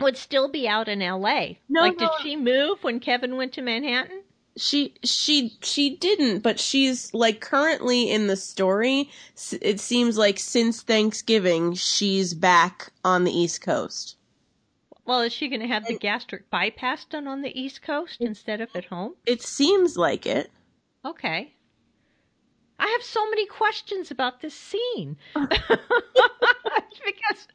[0.00, 1.54] would still be out in LA.
[1.68, 2.06] No, like no.
[2.08, 4.22] did she move when Kevin went to Manhattan?
[4.56, 9.08] she she she didn't but she's like currently in the story
[9.62, 14.16] it seems like since thanksgiving she's back on the east coast
[15.06, 18.60] Well, is she going to have the gastric bypass done on the East Coast instead
[18.60, 19.14] of at home?
[19.24, 20.50] it seems like it
[21.06, 21.54] Okay.
[22.80, 25.16] I have so many questions about this scene.
[27.04, 27.48] because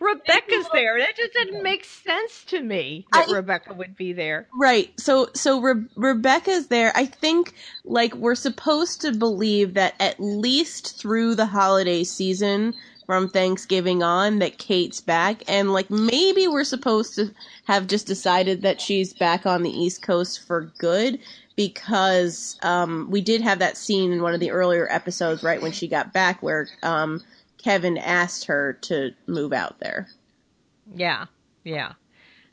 [0.00, 0.98] Rebecca's there.
[0.98, 4.48] That just didn't make sense to me that I- Rebecca would be there.
[4.58, 4.92] Right.
[5.00, 6.92] So so Re- Rebecca's there.
[6.94, 12.74] I think like we're supposed to believe that at least through the holiday season
[13.06, 17.32] from Thanksgiving on that Kate's back and like maybe we're supposed to
[17.64, 21.18] have just decided that she's back on the East Coast for good
[21.56, 25.72] because um we did have that scene in one of the earlier episodes right when
[25.72, 27.22] she got back where um
[27.58, 30.08] Kevin asked her to move out there.
[30.94, 31.26] Yeah,
[31.64, 31.92] yeah.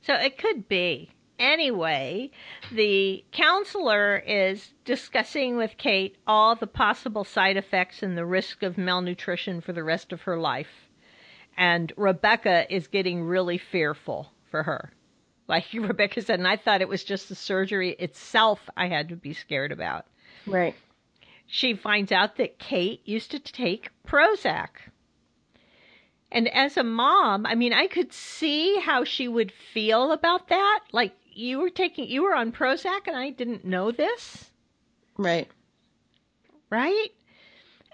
[0.03, 1.09] So it could be.
[1.41, 2.29] Anyway,
[2.71, 8.77] the counselor is discussing with Kate all the possible side effects and the risk of
[8.77, 10.87] malnutrition for the rest of her life.
[11.57, 14.91] And Rebecca is getting really fearful for her.
[15.47, 19.15] Like Rebecca said, and I thought it was just the surgery itself I had to
[19.15, 20.05] be scared about.
[20.45, 20.75] Right.
[21.47, 24.69] She finds out that Kate used to take Prozac.
[26.31, 30.81] And as a mom, I mean, I could see how she would feel about that.
[30.93, 34.51] Like you were taking, you were on Prozac and I didn't know this,
[35.17, 35.49] Right.
[36.69, 37.09] right?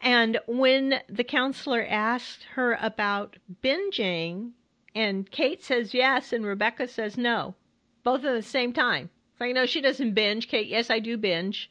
[0.02, 4.52] And when the counselor asked her about binging,
[4.94, 7.56] and Kate says yes, and Rebecca says no,
[8.04, 9.10] both at the same time.
[9.32, 10.48] It's like, no, she doesn't binge.
[10.48, 11.70] Kate, yes, I do binge.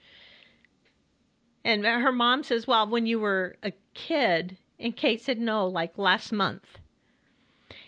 [1.64, 5.98] And her mom says, well, when you were a kid, and Kate said no, like
[5.98, 6.78] last month.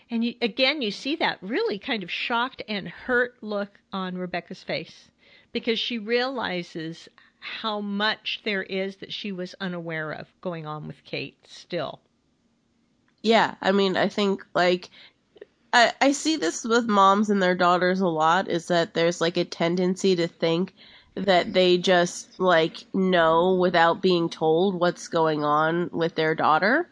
[0.09, 4.61] And you, again, you see that really kind of shocked and hurt look on Rebecca's
[4.63, 5.09] face
[5.51, 11.03] because she realizes how much there is that she was unaware of going on with
[11.05, 12.01] Kate still.
[13.23, 14.89] Yeah, I mean, I think like
[15.73, 19.37] I I see this with moms and their daughters a lot is that there's like
[19.37, 20.75] a tendency to think
[21.15, 26.89] that they just like know without being told what's going on with their daughter.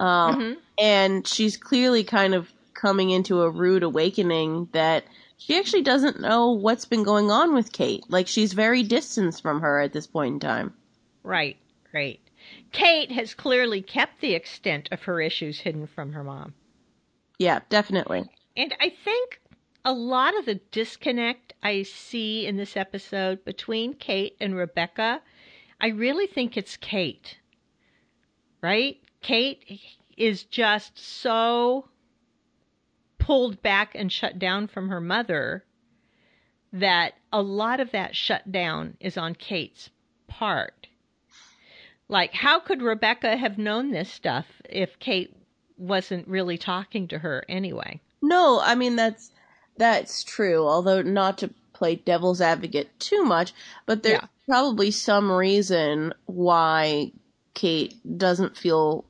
[0.00, 0.63] Um Mhm.
[0.78, 5.04] And she's clearly kind of coming into a rude awakening that
[5.36, 8.04] she actually doesn't know what's been going on with Kate.
[8.08, 10.74] Like she's very distanced from her at this point in time.
[11.22, 11.56] Right,
[11.92, 12.20] right.
[12.72, 16.54] Kate has clearly kept the extent of her issues hidden from her mom.
[17.38, 18.24] Yeah, definitely.
[18.56, 19.40] And I think
[19.84, 25.20] a lot of the disconnect I see in this episode between Kate and Rebecca,
[25.80, 27.38] I really think it's Kate.
[28.62, 28.98] Right?
[29.20, 29.80] Kate
[30.16, 31.88] is just so
[33.18, 35.64] pulled back and shut down from her mother
[36.72, 39.90] that a lot of that shutdown is on Kate's
[40.26, 40.88] part.
[42.08, 45.34] Like, how could Rebecca have known this stuff if Kate
[45.78, 48.00] wasn't really talking to her anyway?
[48.20, 49.30] No, I mean that's
[49.76, 50.66] that's true.
[50.66, 53.52] Although not to play devil's advocate too much,
[53.86, 54.28] but there's Yeah.
[54.46, 57.12] probably some reason why
[57.54, 59.04] Kate doesn't feel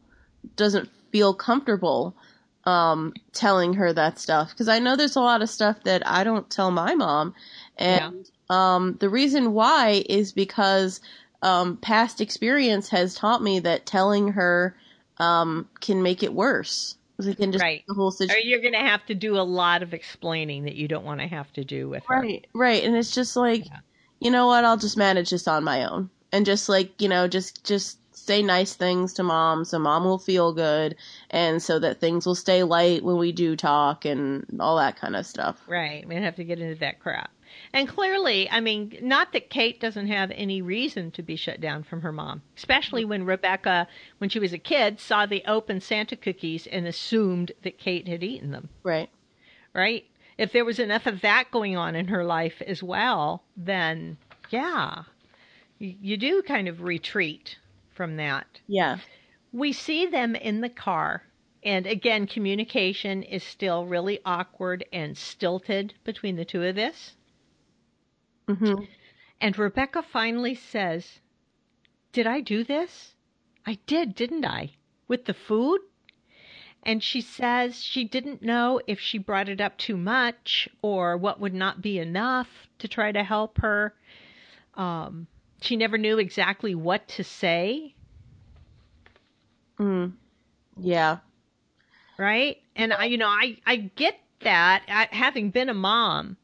[0.57, 2.17] doesn't feel comfortable
[2.65, 6.25] um telling her that stuff because I know there's a lot of stuff that I
[6.25, 7.35] don't tell my mom
[7.77, 11.01] and um the reason why is because
[11.43, 14.75] um past experience has taught me that telling her
[15.19, 16.97] um can make it worse.
[17.19, 17.85] It can just Right.
[17.87, 18.43] the whole situation.
[18.43, 21.21] Or you're going to have to do a lot of explaining that you don't want
[21.21, 22.21] to have to do with her.
[22.21, 22.83] Right, right.
[22.83, 23.79] And it's just like, Yeah.
[24.19, 26.11] you know what, I'll just manage this on my own.
[26.33, 30.19] And just like, you know, just just say nice things to mom so mom will
[30.19, 30.97] feel good
[31.31, 35.17] and so that things will stay light when we do talk and all that kind
[35.17, 35.61] of stuff.
[35.67, 36.07] Right.
[36.07, 37.31] We don't have to get into that crap.
[37.73, 41.85] And clearly, I mean, not that Kate doesn't have any reason to be shut down
[41.85, 43.87] from her mom, especially when Rebecca,
[44.19, 48.25] when she was a kid, saw the open Santa cookies and assumed that Kate had
[48.25, 49.09] eaten them, Right.
[49.73, 50.05] right?
[50.37, 54.17] If there was enough of that going on in her life as well, then
[54.51, 55.05] yeah,
[55.79, 57.57] you, you do kind of retreat
[57.95, 58.61] from that.
[58.69, 58.99] Yeah.
[59.53, 61.25] We see them in the car.
[61.63, 67.17] And again, communication is still really awkward and stilted between the two of this.
[68.49, 68.89] Mhm.
[69.41, 71.21] And Rebecca finally says,
[72.13, 73.17] Did I do this?
[73.67, 74.77] I did, didn't I?
[75.09, 75.81] With the food?
[76.83, 81.41] And she says she didn't know if she brought it up too much or what
[81.41, 83.95] would not be enough to try to help her.
[84.75, 85.27] Um,
[85.65, 87.95] she never knew exactly what to say.
[89.79, 90.15] Mm.
[90.77, 91.19] Yeah.
[92.19, 92.59] right?
[92.77, 94.85] And I, you know, I I get that.
[94.89, 96.37] I, having been a mom,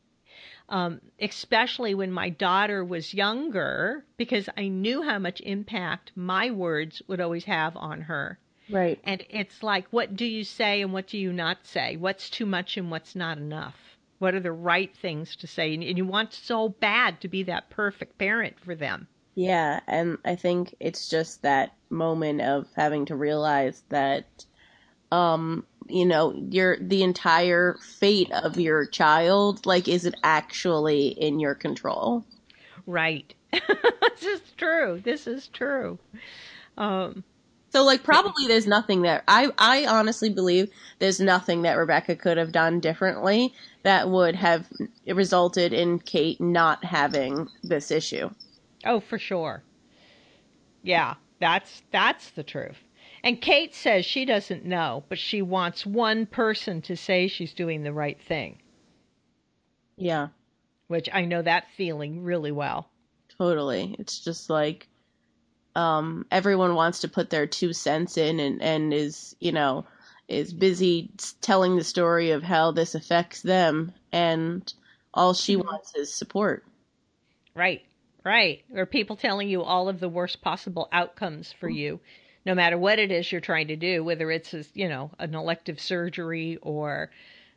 [0.69, 7.03] um, especially when my daughter was younger, because I knew how much impact my words
[7.09, 8.39] would always have on her.
[8.69, 9.01] Right.
[9.05, 11.97] And it's like, what do you say and what do you not say?
[11.97, 13.89] What's too much and what's not enough?
[14.21, 15.75] What are the right things to say?
[15.75, 19.09] And, and you want so bad to be that perfect parent for them.
[19.35, 24.47] Yeah, and I think it's just that moment of having to realize that
[25.13, 31.41] um you know, your the entire fate of your child like is it actually in
[31.41, 32.27] your control?
[32.87, 33.35] Right.
[33.53, 35.01] this is true.
[35.03, 35.99] This is true.
[36.77, 37.25] Um
[37.73, 42.37] so like probably there's nothing that I I honestly believe there's nothing that Rebecca could
[42.37, 44.66] have done differently that would have
[45.07, 48.31] resulted in Kate not having this issue.
[48.85, 49.62] Oh, for sure.
[50.83, 52.79] Yeah, that's that's the truth.
[53.23, 57.83] And Kate says she doesn't know, but she wants one person to say she's doing
[57.83, 58.59] the right thing.
[59.97, 60.29] Yeah.
[60.88, 62.88] Which I know that feeling really well.
[63.37, 63.95] Totally.
[63.99, 64.88] It's just like
[65.75, 69.85] um, everyone wants to put their two cents in and, and is, you know,
[70.31, 73.93] is busy telling the story of how this affects them.
[74.12, 74.73] And
[75.12, 75.66] all she mm-hmm.
[75.66, 76.64] wants is support.
[77.55, 77.83] Right.
[78.25, 78.62] Right.
[78.75, 82.01] Or people telling you all of the worst possible outcomes for you
[82.45, 85.81] no matter what it is you're trying to do, whether it's you know an elective
[85.81, 87.11] surgery or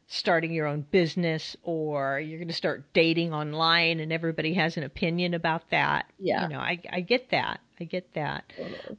[0.08, 4.84] starting your own business or you're going to start dating online and everybody has an
[4.84, 6.06] opinion about that.
[6.20, 6.44] Yeah.
[6.44, 7.62] You know, I, I get that.
[7.80, 8.44] I get that.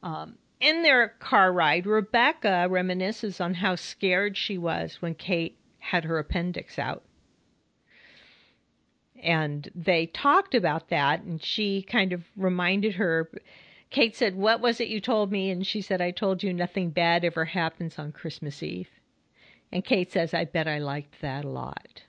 [0.03, 0.35] Um,
[0.65, 6.19] in their car ride, Rebecca reminisces on how scared she was when Kate had her
[6.19, 7.03] appendix out.
[9.23, 13.31] And they talked about that, and she kind of reminded her
[13.95, 15.51] Kate said, What was it you told me?
[15.51, 18.89] And she said, I told you nothing bad ever happens on Christmas Eve.
[19.71, 22.03] And Kate says, I bet I liked that a lot.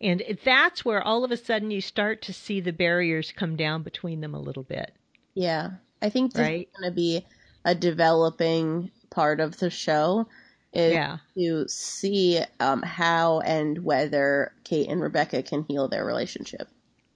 [0.00, 3.82] And that's where all of a sudden you start to see the barriers come down
[3.82, 4.94] between them a little bit.
[5.34, 5.72] Yeah.
[6.00, 6.68] I think this right?
[6.68, 7.26] is going to be
[7.64, 10.26] a developing part of the show
[10.72, 11.18] is yeah.
[11.36, 16.68] to see um, how and whether Kate and Rebecca can heal their relationship.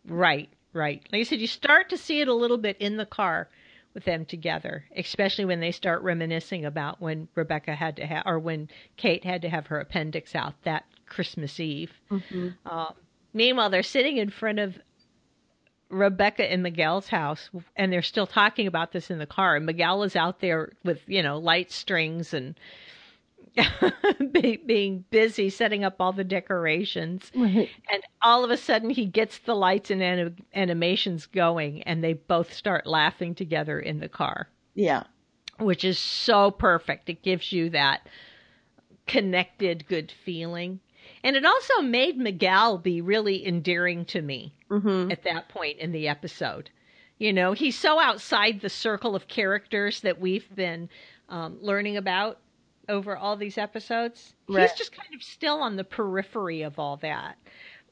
[0.06, 0.48] Right.
[0.72, 1.02] Right.
[1.12, 3.48] Like I said, you start to see it a little bit in the car
[3.94, 8.38] with them together, especially when they start reminiscing about when Rebecca had to have, or
[8.38, 11.92] when Kate had to have her appendix out that Christmas Eve.
[12.10, 12.48] Mm-hmm.
[12.64, 12.92] Uh,
[13.34, 14.78] meanwhile, they're sitting in front of
[15.92, 19.56] Rebecca and Miguel's house, and they're still talking about this in the car.
[19.56, 22.58] And Miguel is out there with, you know, light strings and
[24.32, 27.30] being busy setting up all the decorations.
[27.34, 27.68] Right.
[27.92, 32.14] And all of a sudden, he gets the lights and anim- animations going, and they
[32.14, 34.48] both start laughing together in the car.
[34.74, 35.04] Yeah.
[35.58, 37.10] Which is so perfect.
[37.10, 38.08] It gives you that
[39.06, 40.80] connected, good feeling.
[41.22, 45.10] And it also made Miguel be really endearing to me mm-hmm.
[45.10, 46.70] at that point in the episode.
[47.18, 50.88] You know, he's so outside the circle of characters that we've been
[51.28, 52.38] um, learning about
[52.88, 54.34] over all these episodes.
[54.48, 54.62] Right.
[54.62, 57.36] He's just kind of still on the periphery of all that.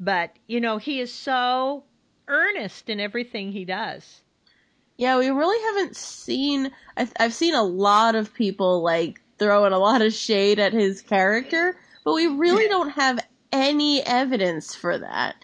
[0.00, 1.84] But, you know, he is so
[2.26, 4.22] earnest in everything he does.
[4.96, 6.70] Yeah, we really haven't seen.
[6.96, 11.00] I've, I've seen a lot of people like throwing a lot of shade at his
[11.02, 13.18] character, but we really don't have
[13.52, 15.36] any evidence for that.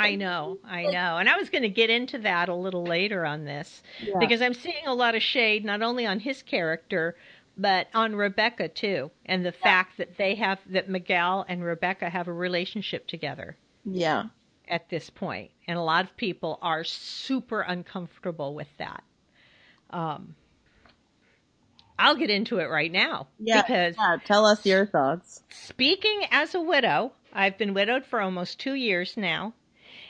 [0.00, 1.18] I know, I know.
[1.18, 4.18] And I was going to get into that a little later on this yeah.
[4.18, 7.16] because I'm seeing a lot of shade not only on his character,
[7.56, 9.62] but on Rebecca too, and the yeah.
[9.62, 13.56] fact that they have that Miguel and Rebecca have a relationship together.
[13.84, 14.24] Yeah.
[14.68, 19.02] At this point, and a lot of people are super uncomfortable with that.
[19.90, 20.36] Um,
[21.98, 23.26] I'll get into it right now.
[23.38, 25.42] Yeah, because yeah, tell us your thoughts.
[25.50, 29.54] Speaking as a widow, I've been widowed for almost two years now,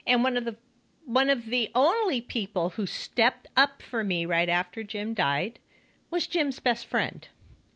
[0.06, 0.56] and one of the
[1.04, 5.58] one of the only people who stepped up for me right after Jim died
[6.10, 7.26] was Jim's best friend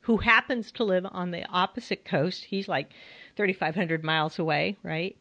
[0.04, 2.44] who happens to live on the opposite coast.
[2.44, 2.90] He's like
[3.37, 5.16] 3,500 miles away, right?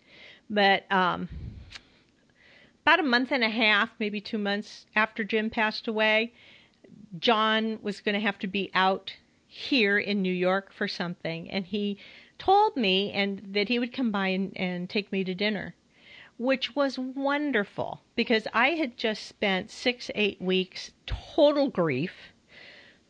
[0.49, 1.29] But um,
[2.83, 6.33] about a month and a half, maybe two months after Jim passed away,
[7.17, 9.13] John was going to have to be out
[9.47, 11.97] here in New York for something, and he
[12.37, 15.75] told me and that he would come by and, and take me to dinner,
[16.43, 22.34] which was wonderful because I had just spent six, eight weeks total grief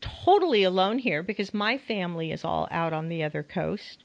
[0.01, 4.03] totally alone here because my family is all out on the other coast.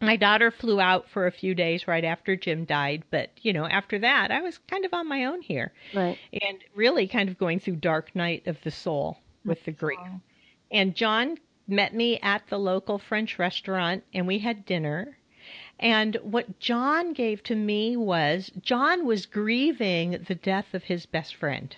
[0.00, 3.66] My daughter flew out for a few days right after Jim died, but you know,
[3.66, 5.72] after that, I was kind of on my own here.
[5.92, 6.18] Right.
[6.32, 9.98] And really kind of going through dark night of the soul with the grief.
[10.70, 15.15] And John met me at the local French restaurant and we had dinner.
[15.78, 21.34] And what John gave to me was John was grieving the death of his best
[21.34, 21.74] friend.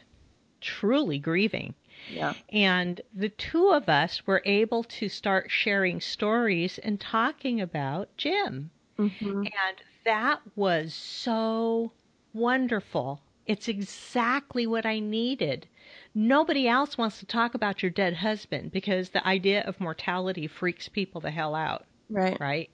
[0.60, 1.74] Truly grieving.
[2.10, 2.34] Yeah.
[2.50, 8.70] And the two of us were able to start sharing stories and talking about Jim.
[8.98, 9.38] Mm-hmm.
[9.42, 11.92] And that was so
[12.32, 13.20] wonderful.
[13.46, 15.66] It's exactly what I needed.
[16.14, 20.88] Nobody else wants to talk about your dead husband because the idea of mortality freaks
[20.88, 22.38] people the hell out, Right.
[22.40, 22.70] right?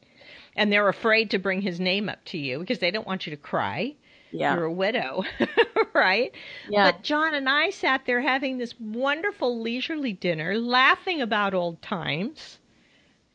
[0.56, 3.30] And they're afraid to bring his name up to you because they don't want you
[3.30, 3.94] to cry.
[4.30, 4.54] Yeah.
[4.54, 5.24] You're a widow,
[5.94, 6.34] right?
[6.68, 6.90] Yeah.
[6.90, 12.58] But John and I sat there having this wonderful leisurely dinner, laughing about old times,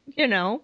[0.05, 0.61] you know,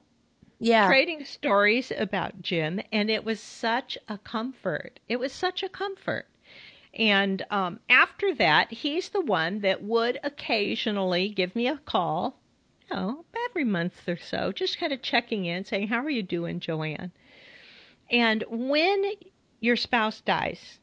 [0.59, 0.87] yeah.
[0.87, 4.99] trading stories about Jim, and it was such a comfort.
[5.07, 6.27] It was such a comfort.
[6.93, 12.39] And um, after that, he's the one that would occasionally give me a call,
[12.89, 16.23] you know, every month or so, just kind of checking in, saying, How are you
[16.23, 17.11] doing, Joanne?
[18.11, 19.03] And when
[19.59, 20.79] your spouse dies,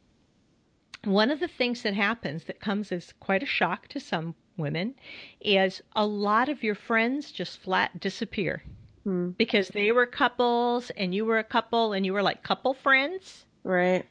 [1.05, 4.95] one of the things that happens that comes as quite a shock to some women
[5.41, 8.63] is a lot of your friends just flat disappear
[9.05, 9.31] Hmm.
[9.31, 13.45] because they were couples and you were a couple and you were like couple friends,
[13.65, 14.05] Right.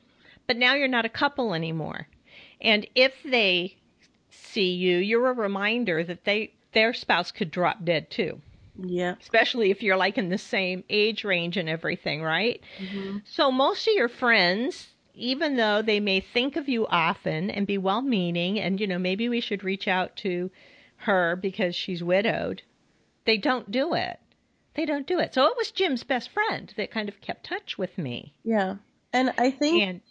[0.47, 2.07] but now you're not a couple anymore.
[2.59, 3.77] And if they
[4.29, 8.41] see you, you're a reminder that they their spouse could drop dead too,
[8.77, 9.15] Yeah.
[9.21, 12.61] especially if you're like in the same age range and everything, right?
[12.79, 13.17] Mm-hmm.
[13.25, 17.77] So most of your friends even though they may think of you often and be
[17.77, 20.49] well meaning and you know maybe we should reach out to
[20.95, 22.61] her because she's widowed,
[23.25, 24.19] they don't do it.
[24.75, 25.33] They don't do it.
[25.33, 28.33] So it was Jim's best friend that kind of kept touch with me.
[28.45, 28.75] Yeah.
[29.11, 30.01] And I think And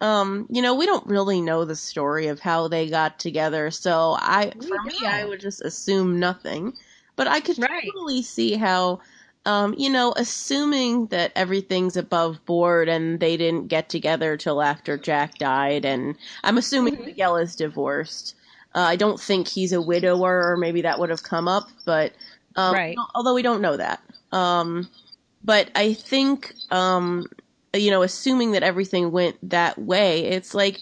[0.00, 4.16] um, you know, we don't really know the story of how they got together, so
[4.18, 6.74] I We for me I would just assume nothing.
[7.16, 7.94] But I could Right.
[7.94, 9.00] totally see how
[9.46, 14.98] um, you know, assuming that everything's above board and they didn't get together till after
[14.98, 17.04] Jack died and I'm assuming Mhm.
[17.06, 18.34] Miguel is divorced.
[18.74, 22.12] Uh, I don't think he's a widower or maybe that would have come up, but
[22.56, 22.96] um, Right.
[23.14, 24.00] although we don't know that.
[24.32, 24.90] Um,
[25.44, 27.26] but I think um,
[27.80, 30.80] you know, assuming that everything went that way, it's like,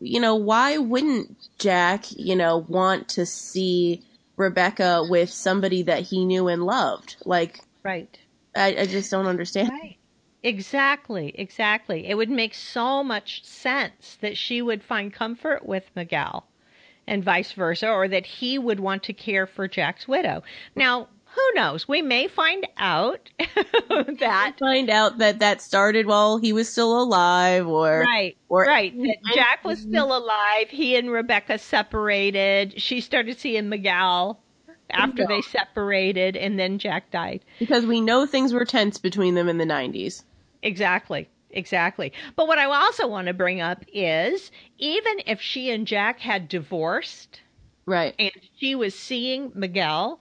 [0.00, 4.02] you know, why wouldn't Jack, you know, want to see
[4.36, 7.16] Rebecca with somebody that he knew and loved?
[7.24, 8.18] Like, right.
[8.56, 9.70] I, I just don't understand.
[9.70, 9.98] Right.
[10.42, 12.06] Exactly, exactly.
[12.06, 16.46] It would make so much sense that she would find comfort with Miguel
[17.06, 20.42] and vice versa, or that he would want to care for Jack's widow.
[20.74, 21.86] Now, who knows?
[21.88, 27.66] We may find out that Find out that that started while he was still alive,
[27.66, 28.96] or right, or right.
[28.96, 30.68] That Jack was still alive.
[30.70, 32.80] He and Rebecca separated.
[32.80, 34.40] She started seeing Miguel
[34.90, 37.44] after they separated, and then Jack died.
[37.58, 40.22] because we know things were tense between them in the '90s.
[40.62, 41.28] Exactly.
[41.50, 42.12] Exactly.
[42.34, 46.48] But what I also want to bring up is even if she and Jack had
[46.48, 47.40] divorced
[47.86, 48.12] Right.
[48.18, 50.18] and she was seeing Miguel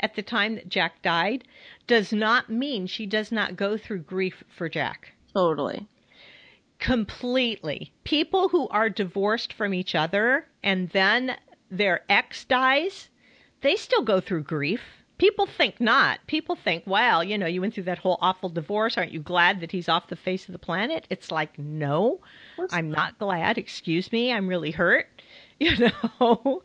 [0.00, 1.44] at the time that Jack died,
[1.86, 5.12] does not mean she does not go through grief for Jack.
[5.34, 5.86] Totally.
[6.78, 7.92] Completely.
[8.04, 11.36] People who are divorced from each other and then
[11.70, 13.08] their ex dies,
[13.62, 14.80] they still go through grief.
[15.18, 16.20] People think not.
[16.26, 18.98] People think, well, you know, you went through that whole awful divorce.
[18.98, 21.06] Aren't you glad that he's off the face of the planet?
[21.08, 22.20] It's like, no,
[22.70, 23.56] I'm not glad.
[23.56, 24.30] Excuse me.
[24.32, 25.06] I'm really hurt.
[25.58, 25.90] You
[26.20, 26.62] know?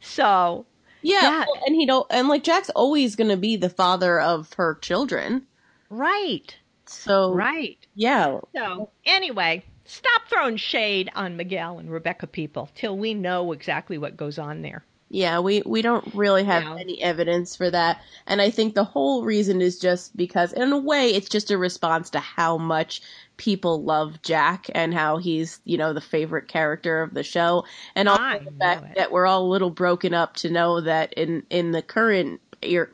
[0.00, 0.66] So,
[1.04, 4.18] Yeah, That- well, and he don't, and like Jack's always going to be the father
[4.20, 5.46] of her children.
[5.90, 6.54] right,
[6.86, 7.78] So right.
[7.94, 13.98] yeah, So, anyway, stop throwing shade on Miguel and Rebecca people till we know exactly
[13.98, 14.84] what goes on there.
[15.10, 16.74] Yeah, we, we don't really have No.
[16.76, 18.00] any evidence for that.
[18.26, 21.58] And I think the whole reason is just because, in a way, it's just a
[21.58, 23.00] response to how much
[23.36, 27.64] people love Jack and how he's, you know, the favorite character of the show.
[27.94, 28.96] And also I the fact it.
[28.96, 32.40] that we're all a little broken up to know that in, in the current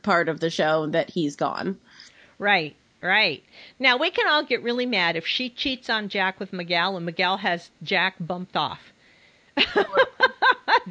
[0.03, 1.79] part of the show that he's gone.
[2.39, 3.43] Right, right.
[3.79, 7.07] Now, we can all get really mad if she cheats on Jack with Miguel and
[7.07, 8.93] Miguel has Jack bumped off.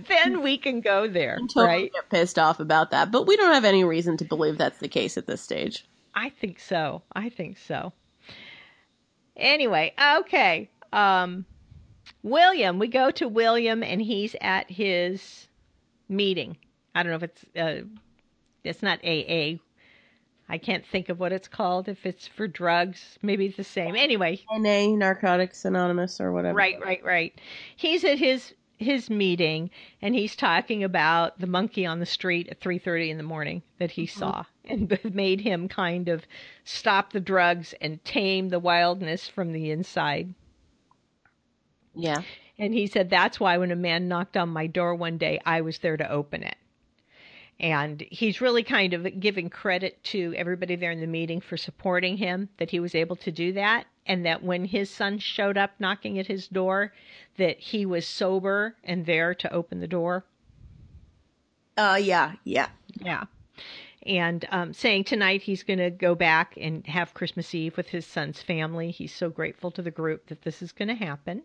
[0.07, 1.93] then we can go there, totally right?
[1.93, 3.11] get pissed off about that.
[3.11, 5.85] But we don't have any reason to believe that's the case at this stage.
[6.13, 7.01] I think so.
[7.13, 7.93] I think so.
[9.39, 10.69] Anyway, okay.
[10.93, 11.45] Um,
[12.23, 15.47] William, we go to William and he's at his
[16.07, 16.57] meeting.
[16.93, 17.87] I don't know if it's uh,
[18.63, 19.59] it's not AA.
[20.51, 21.87] I can't think of what it's called.
[21.87, 23.95] If it's for drugs, maybe it's the same.
[23.95, 26.57] Anyway, NA, Narcotics Anonymous, or whatever.
[26.57, 27.39] Right, right, right.
[27.75, 29.69] He's at his his meeting
[30.01, 33.91] and he's talking about the monkey on the street at 3:30 in the morning that
[33.91, 34.19] he mm-hmm.
[34.19, 36.25] saw and made him kind of
[36.63, 40.33] stop the drugs and tame the wildness from the inside.
[41.93, 42.21] Yeah.
[42.57, 45.61] And he said that's why when a man knocked on my door one day I
[45.61, 46.55] was there to open it.
[47.59, 52.15] And he's really kind of giving credit to everybody there in the meeting for supporting
[52.15, 55.71] him that he was able to do that and that when his son showed up
[55.79, 56.91] knocking at his door,
[57.37, 60.25] that he was sober and there to open the door.
[61.77, 62.69] Uh, yeah, yeah.
[62.99, 63.25] Yeah.
[64.03, 68.05] And um, saying tonight he's going to go back and have Christmas Eve with his
[68.05, 68.89] son's family.
[68.89, 71.43] He's so grateful to the group that this is going to happen.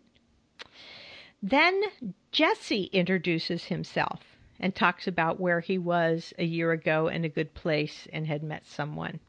[1.43, 1.83] Then
[2.31, 4.21] Jesse introduces himself
[4.59, 8.41] and talks about where he was a year ago in a good place and had
[8.41, 9.19] met someone.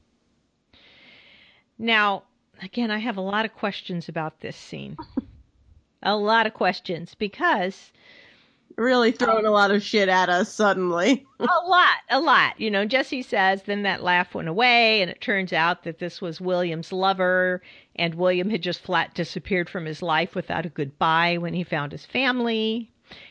[1.79, 2.23] Now,
[2.63, 4.97] again, I have a lot of questions about this scene.
[6.03, 7.93] a lot of questions because
[8.77, 11.25] really throwing a lot of shit at us suddenly.
[11.41, 12.61] a lot, a lot.
[12.61, 16.21] You know, Jesse says, then that laugh went away, and it turns out that this
[16.21, 17.63] was William's lover,
[17.95, 21.93] and William had just flat disappeared from his life without a goodbye when he found
[21.93, 22.91] his family.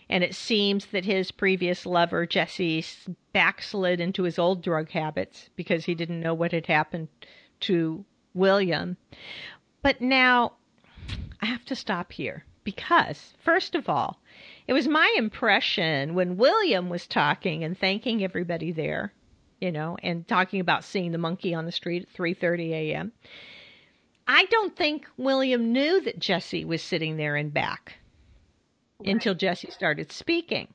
[0.09, 2.85] And it seems that his previous lover, Jesse,
[3.33, 7.09] backslid into his old drug habits because he didn't know what had happened
[7.61, 8.05] to
[8.35, 8.97] William.
[9.81, 10.53] But now
[11.41, 14.19] I have to stop here because, first of all,
[14.67, 19.13] it was my impression when William was talking and thanking everybody there,
[19.61, 23.13] you know, and talking about seeing the monkey on the street at 3:30 a.m.
[24.27, 27.99] I don't think William knew that Jesse was sitting there in back
[28.99, 29.09] right.
[29.09, 30.73] until Jesse started speaking.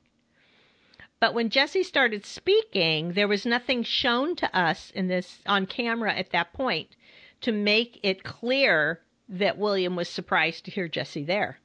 [1.18, 6.14] But when Jesse started speaking, there was nothing shown to us in this on camera
[6.14, 6.94] at that point
[7.43, 11.59] to make it clear that William was surprised to hear Jesse there.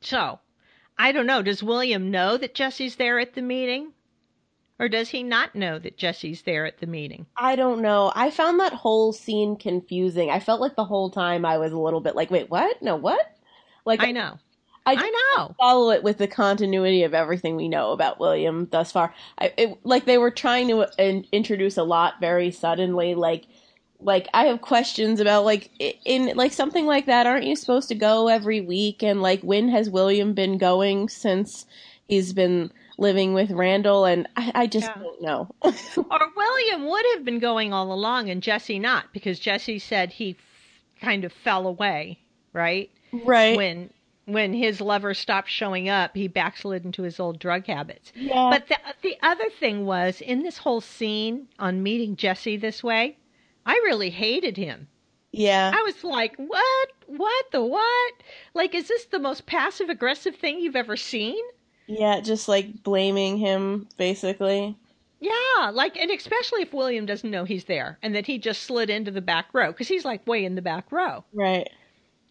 [0.00, 0.40] So,
[0.98, 1.42] I don't know.
[1.42, 3.92] Does William know that Jesse's there at the meeting?
[4.78, 7.26] Or does he not know that Jesse's there at the meeting?
[7.36, 8.12] I don't know.
[8.14, 10.30] I found that whole scene confusing.
[10.30, 12.82] I felt like the whole time I was a little bit like, wait, what?
[12.82, 13.36] No, what?
[13.84, 14.38] Like I know.
[14.86, 15.54] I, I know.
[15.58, 19.14] Follow it with the continuity of everything we know about William thus far.
[19.38, 23.14] I, it, like they were trying to uh, in, introduce a lot very suddenly.
[23.14, 23.46] Like
[24.04, 25.70] like I have questions about like
[26.04, 27.26] in like something like that.
[27.26, 29.02] Aren't you supposed to go every week?
[29.02, 31.66] And like when has William been going since
[32.06, 34.04] he's been living with Randall?
[34.04, 35.02] And I, I just yeah.
[35.02, 35.48] don't know.
[35.62, 40.30] or William would have been going all along, and Jesse not because Jesse said he
[40.30, 42.18] f- kind of fell away,
[42.52, 42.90] right?
[43.12, 43.90] Right when
[44.26, 48.12] when his lover stopped showing up, he backslid into his old drug habits.
[48.14, 48.50] Yeah.
[48.50, 53.16] But the the other thing was in this whole scene on meeting Jesse this way
[53.66, 54.88] I really hated him.
[55.32, 55.72] Yeah.
[55.74, 56.88] I was like, what?
[57.06, 58.14] What the what?
[58.54, 61.42] Like, is this the most passive aggressive thing you've ever seen?
[61.86, 64.76] Yeah, just like blaming him, basically.
[65.20, 68.90] Yeah, like, and especially if William doesn't know he's there and that he just slid
[68.90, 71.24] into the back row because he's like way in the back row.
[71.32, 71.68] Right.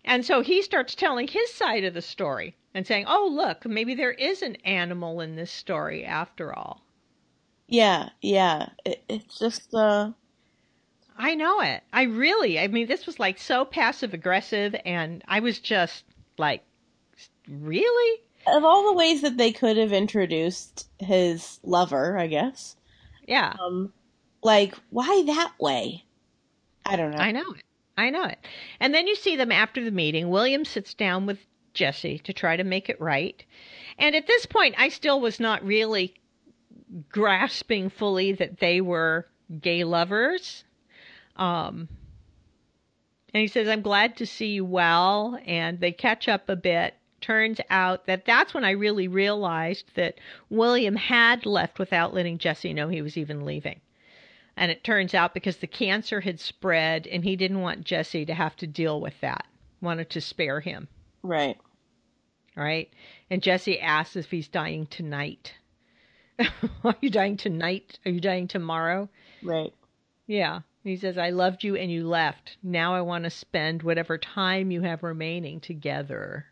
[0.06, 3.96] And so he starts telling his side of the story and saying, oh, look, maybe
[3.96, 6.82] there is an animal in this story after all.
[7.68, 8.70] Yeah, yeah.
[8.86, 10.12] It, it's just, uh,
[11.18, 11.84] I know it.
[11.92, 16.04] I really, I mean, this was like so passive aggressive, and I was just
[16.38, 16.64] like,
[17.48, 18.22] really?
[18.48, 22.76] Of all the ways that they could have introduced his lover, I guess.
[23.28, 23.54] Yeah.
[23.64, 23.94] Um,
[24.42, 26.04] like, why that way?
[26.86, 27.18] I don't know.
[27.18, 27.64] I know it.
[27.98, 28.40] I know it.
[28.80, 30.30] And then you see them after the meeting.
[30.30, 31.40] William sits down with
[31.74, 33.44] Jesse to try to make it right.
[33.98, 36.16] And at this point, I still was not really
[37.10, 39.28] grasping fully that they were
[39.62, 40.64] gay lovers.
[41.36, 41.88] Um,
[43.34, 45.40] and he says, I'm glad to see you well.
[45.46, 46.96] And they catch up a bit.
[47.20, 50.20] Turns out that that's when I really realized that
[50.50, 53.80] William had left without letting Jesse know he was even leaving.
[54.56, 58.34] And it turns out because the cancer had spread and he didn't want Jesse to
[58.34, 59.48] have to deal with that,
[59.82, 60.88] wanted to spare him.
[61.24, 61.58] Right.
[62.56, 62.92] Right.
[63.32, 65.54] And Jesse asks if he's dying tonight.
[66.84, 67.98] Are you dying tonight?
[68.06, 69.10] Are you dying tomorrow?
[69.42, 69.74] Right.
[70.28, 70.60] Yeah.
[70.84, 72.58] He says, I loved you and you left.
[72.62, 76.46] Now I want to spend whatever time you have remaining together.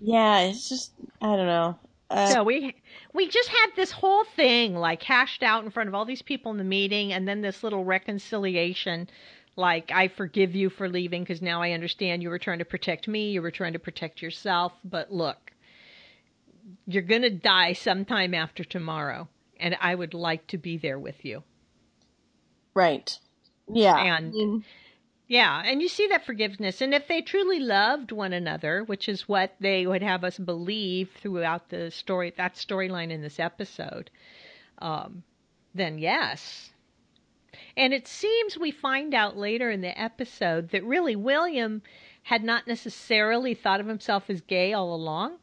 [0.00, 1.78] Yeah, it's just I don't know.
[2.10, 2.74] Uh, so we
[3.12, 6.50] we just had this whole thing like hashed out in front of all these people
[6.50, 9.10] in the meeting, and then this little reconciliation,
[9.56, 13.08] like I forgive you for leaving because now I understand you were trying to protect
[13.08, 15.52] me, you were trying to protect yourself, but look,
[16.86, 19.28] you're gonna die sometime after tomorrow,
[19.60, 21.42] and I would like to be there with you.
[22.78, 23.18] Right.
[23.66, 23.98] Yeah.
[23.98, 24.62] And
[25.26, 26.80] yeah, and you see that forgiveness.
[26.80, 31.10] And if they truly loved one another, which is what they would have us believe
[31.20, 34.10] throughout the story, that storyline in this episode,
[34.78, 35.24] um,
[35.74, 36.70] then yes.
[37.76, 41.82] And it seems we find out later in the episode that really William
[42.22, 45.38] had not necessarily thought of himself as gay all along,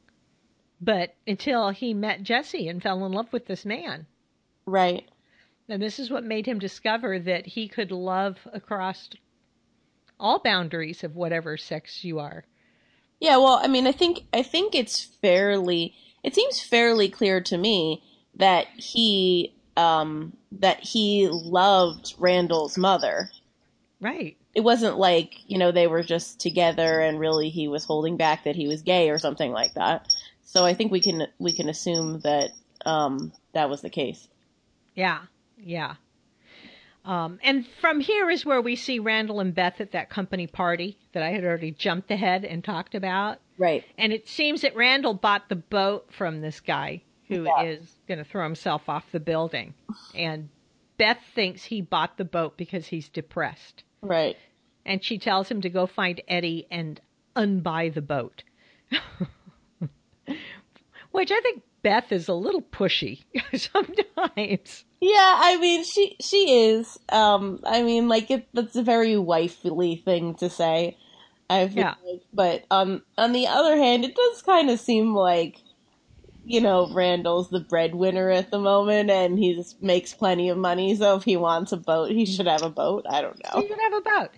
[0.80, 4.08] but until he met Jesse and fell in love with this man.
[4.66, 5.10] Right.
[5.68, 9.10] And this is what made him discover that he could love across
[10.20, 12.46] all boundaries of whatever sex you are.
[13.20, 17.58] Yeah, well, I mean, I think I think it's fairly it seems fairly clear to
[17.58, 18.04] me
[18.36, 23.30] that he um that he loved Randall's mother.
[24.02, 24.38] Right.
[24.54, 28.44] It wasn't like, you know, they were just together and really he was holding back
[28.44, 30.08] that he was gay or something like that.
[30.44, 32.52] So I think we can we can assume that
[32.86, 34.28] um that was the case.
[34.94, 35.22] Yeah.
[35.58, 35.96] Yeah.
[37.04, 40.98] Um, and from here is where we see Randall and Beth at that company party
[41.14, 43.40] that I had already jumped ahead and talked about.
[43.60, 43.84] Right.
[43.98, 47.62] And it seems that Randall bought the boat from this guy who Yeah.
[47.64, 49.76] is going to throw himself off the building.
[50.16, 50.50] And
[50.98, 53.84] Beth thinks he bought the boat because he's depressed.
[54.02, 54.38] Right.
[54.86, 57.00] And she tells him to go find Eddie and
[57.36, 58.44] unbuy the boat.
[61.12, 63.24] Which I think Beth is a little pushy
[63.56, 64.85] sometimes.
[65.02, 66.98] Yeah, I mean, she she is.
[67.10, 70.98] Um, I mean, like it, that's a very wifely thing to say.
[71.50, 71.96] I feel Yeah.
[72.06, 75.58] like, but on on the other hand, it does kind of seem like,
[76.46, 80.96] you know, Randall's the breadwinner at the moment, and he just makes plenty of money.
[80.96, 83.06] So if he wants a boat, he should have a boat.
[83.10, 83.62] I don't know.
[83.62, 84.30] could have a boat.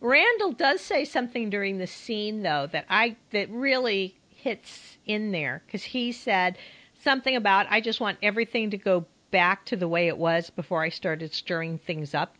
[0.00, 5.62] Randall does say something during the scene though that I that really hits in there
[5.66, 6.56] because he said
[7.02, 10.82] something about I just want everything to go back to the way it was before
[10.82, 12.34] I started stirring things up.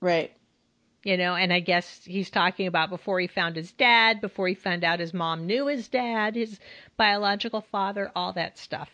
[0.00, 0.32] Right.
[1.04, 4.54] You know, and I guess he's talking about before he found his dad, before he
[4.54, 6.60] found out his mom knew his dad, his
[6.96, 8.88] biological father, all that stuff.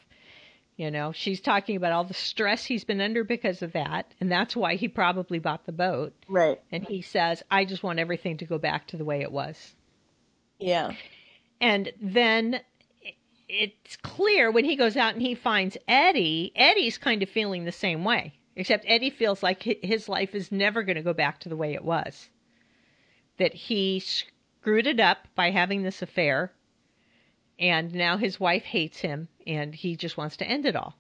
[0.77, 4.31] You know, she's talking about all the stress he's been under because of that, and
[4.31, 6.15] that's why he probably bought the boat.
[6.29, 6.61] Right.
[6.71, 9.75] And he says, I just want everything to go back to the way it was.
[10.61, 10.93] Yeah.
[11.61, 12.61] And then
[13.49, 17.73] it's clear when he goes out and he finds Eddie, Eddie's kind of feeling the
[17.73, 21.49] same way, except Eddie feels like his life is never going to go back to
[21.49, 22.29] the way it was.
[23.39, 26.53] That he screwed it up by having this affair,
[27.59, 30.95] and now his wife hates him, and he just wants to end it all.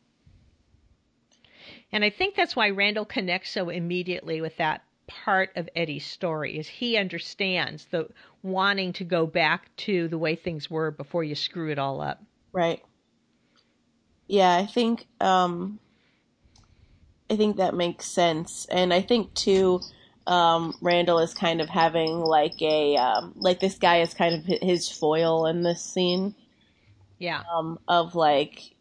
[1.93, 6.59] And I think that's why Randall connects so immediately with that part of Eddie's story
[6.59, 8.09] is he understands the
[8.43, 12.23] wanting to go back to the way things were before you screw it all up.
[12.53, 12.83] Right.
[14.27, 15.81] Yeah, I think um
[17.31, 18.67] I think that makes sense.
[18.71, 19.81] And I think too
[20.27, 24.45] um Randall is kind of having like a um like this guy is kind of
[24.45, 26.35] his foil in this scene
[27.19, 27.45] Yeah.
[27.53, 28.75] um of like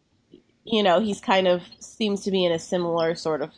[0.64, 3.52] you know, he's kind of seems to be in a similar sort of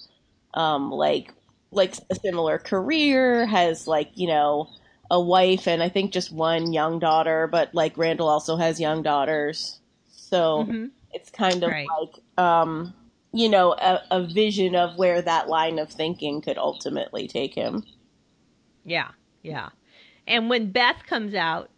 [0.55, 1.35] um like
[1.73, 4.71] like a similar career, has like, you know,
[5.11, 9.03] a wife and I think just one young daughter, but like Randall also has young
[9.03, 9.80] daughters.
[10.31, 10.91] So Mhm.
[11.12, 11.87] it's kind of Right.
[12.01, 12.95] like um
[13.33, 17.85] you know a, a vision of where that line of thinking could ultimately take him
[18.85, 19.11] Yeah.
[19.43, 19.68] Yeah.
[20.26, 21.70] And when Beth comes out,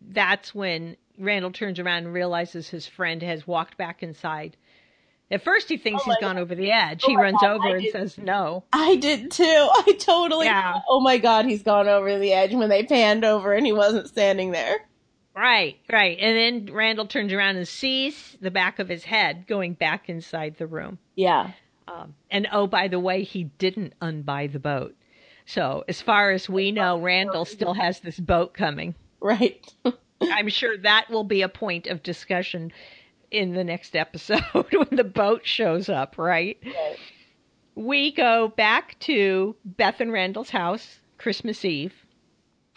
[0.00, 4.56] that's when Randall turns around and realizes his friend has walked back inside.
[5.30, 7.02] At first, he thinks Oh he's gone over the edge.
[7.04, 8.64] Oh he runs God, over I and did- says no.
[8.72, 10.80] i did too i totally Yeah.
[10.88, 14.08] oh my god he's gone over the edge when they panned over and he wasn't
[14.08, 14.76] standing there
[15.36, 16.18] Right, right.
[16.18, 20.56] And then Randall turns around and sees the back of his head going back inside
[20.56, 20.98] the room.
[21.14, 21.52] yeah
[21.86, 24.96] Um, and oh, by the way, he didn't unbuy the boat.
[25.44, 28.94] So, as far as we know, Randall still has this boat coming.
[29.20, 29.72] right
[30.22, 32.72] I'm sure that will be a point of discussion
[33.30, 36.58] in the next episode when the boat shows up, right?
[36.64, 36.96] Right.
[37.74, 41.92] We go back to Beth and Randall's house Christmas Eve,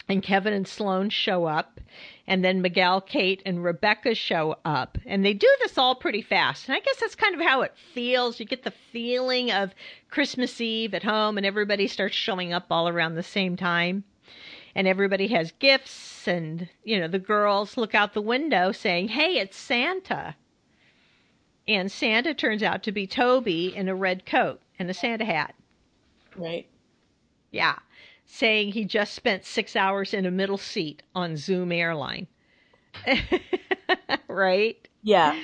[0.09, 1.79] and Kevin and Sloane show up,
[2.25, 6.67] and then Miguel, Kate, and Rebecca show up, and they do this all pretty fast.
[6.67, 8.39] And I guess that's kind of how it feels.
[8.39, 9.75] You get the feeling of
[10.09, 14.03] Christmas Eve at home, and everybody starts showing up all around the same time.
[14.75, 19.39] And everybody has gifts and you know the girls look out the window saying hey
[19.39, 20.35] it's santa.
[21.67, 25.55] And santa turns out to be toby in a red coat and a santa hat.
[26.37, 26.67] Right.
[27.51, 27.79] Yeah
[28.31, 32.27] saying he just spent six hours in a middle seat on zoom airline
[34.27, 35.35] right yeah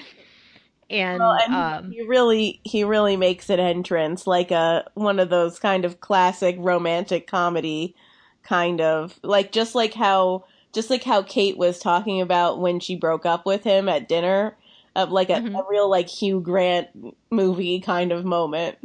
[0.90, 5.30] and, Well, and um, he really he really makes an entrance like a one of
[5.30, 7.96] those kind of classic romantic comedy
[8.44, 12.96] kind of like just like how just like how Kate was talking about when she
[12.96, 14.56] broke up with him at dinner
[14.96, 15.60] of like a, Mhm.
[15.60, 16.90] a real like Hugh Grant
[17.32, 18.78] movie kind of moment.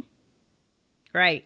[1.13, 1.45] Right.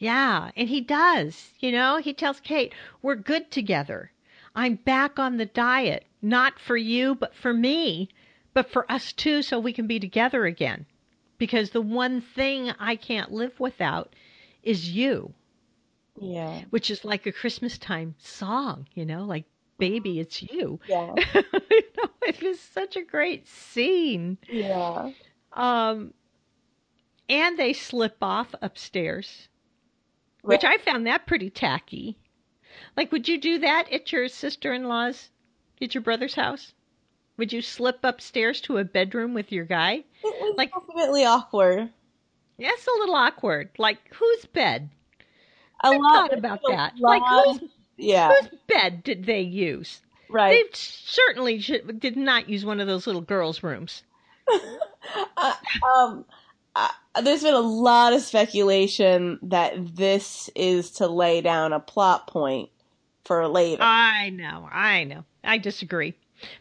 [0.00, 1.52] Yeah, and he does.
[1.60, 2.72] You know, he tells Kate,
[3.02, 4.10] "We're good together.
[4.54, 8.08] I'm back on the diet, not for you, but for me,
[8.54, 10.86] but for us too so we can be together again.
[11.36, 14.14] Because the one thing I can't live without
[14.62, 15.34] is you."
[16.18, 16.62] Yeah.
[16.70, 19.44] which is like a Christmas time song, you know, like
[19.78, 21.14] "Baby, It's You." Yeah.
[21.34, 24.38] you know, it was such a great scene.
[24.48, 25.12] Yeah.
[25.52, 26.14] Um,
[27.28, 29.48] and they slip off upstairs,
[30.42, 32.16] which I found that pretty tacky.
[32.96, 35.28] Like, would you do that at your sister-in-law's,
[35.80, 36.72] at your brother's house?
[37.36, 40.04] Would you slip upstairs to a bedroom with your guy?
[40.22, 41.90] It was Like- definitely awkward.
[42.58, 43.70] That's a little awkward.
[43.78, 44.90] Like, whose bed?
[45.82, 46.96] A I lot thought about that.
[46.98, 50.02] lot- Like, whose yeah, whose bed did they use?
[50.28, 50.50] right.
[50.64, 54.02] They certainly should, did not use one of those little girls' rooms.
[55.36, 55.54] Uh,
[55.96, 56.24] um,
[57.14, 62.26] uh, there's been a lot of speculation that this is to lay down a plot
[62.26, 62.70] point
[63.24, 63.82] for later.
[63.82, 65.24] I know, I know.
[65.42, 66.14] I disagree.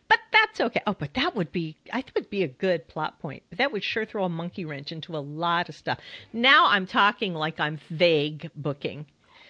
[0.07, 0.81] But that's okay.
[0.85, 3.43] Oh, but that would be I think would be a good plot point.
[3.49, 5.99] But that would sure throw a monkey wrench into a lot of stuff.
[6.33, 9.05] Now I'm talking like I'm vague booking.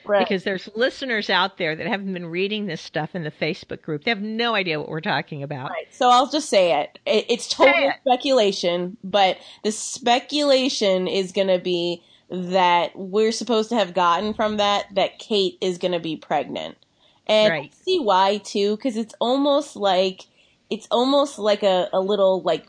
[0.06, 0.28] Right.
[0.28, 4.04] Because there's listeners out there that haven't been reading this stuff in the Facebook group.
[4.04, 5.70] They have no idea what we're talking about.
[5.70, 5.88] Right.
[5.92, 7.00] So I'll just say it.
[7.06, 7.96] it it's total it.
[8.02, 14.58] speculation, but the speculation is going to be that we're supposed to have gotten from
[14.58, 16.78] that that Kate is going to be pregnant.
[17.26, 17.72] And Right.
[17.74, 20.26] I see why too cuz it's almost like
[20.70, 22.68] it's almost like a a little like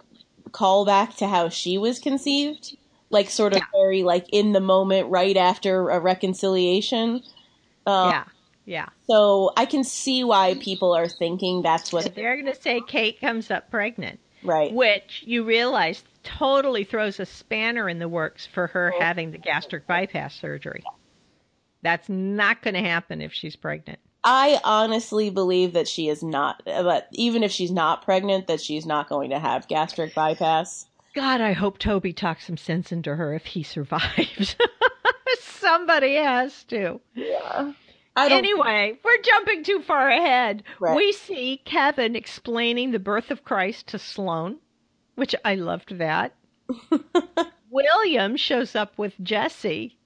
[0.50, 2.76] callback to how she was conceived,
[3.10, 3.64] like sort of Yeah.
[3.72, 7.22] very like in the moment right after a reconciliation.
[7.86, 8.24] Um, yeah.
[8.66, 8.86] Yeah.
[9.08, 13.20] So I can see why people are thinking that's what They're going to say Kate
[13.20, 14.20] comes up pregnant.
[14.44, 14.72] right.
[14.72, 19.00] which you realize totally throws a spanner in the works for her Oh.
[19.00, 20.84] having the gastric bypass surgery.
[21.82, 23.98] That's not going to happen if she's pregnant.
[24.22, 28.84] I honestly believe that she is not, but even if she's not pregnant, that she's
[28.84, 30.84] not going to have gastric bypass.
[31.14, 34.56] God, I hope Toby talks some sense into her if he survives.
[35.40, 37.00] Somebody has to.
[37.14, 37.72] Yeah.
[38.16, 40.62] Anyway, we're jumping too far ahead.
[40.78, 40.96] Right.
[40.96, 44.58] We see Kevin explaining the birth of Christ to Sloane,
[45.14, 46.34] which I loved that.
[47.70, 49.96] William shows up with Jesse.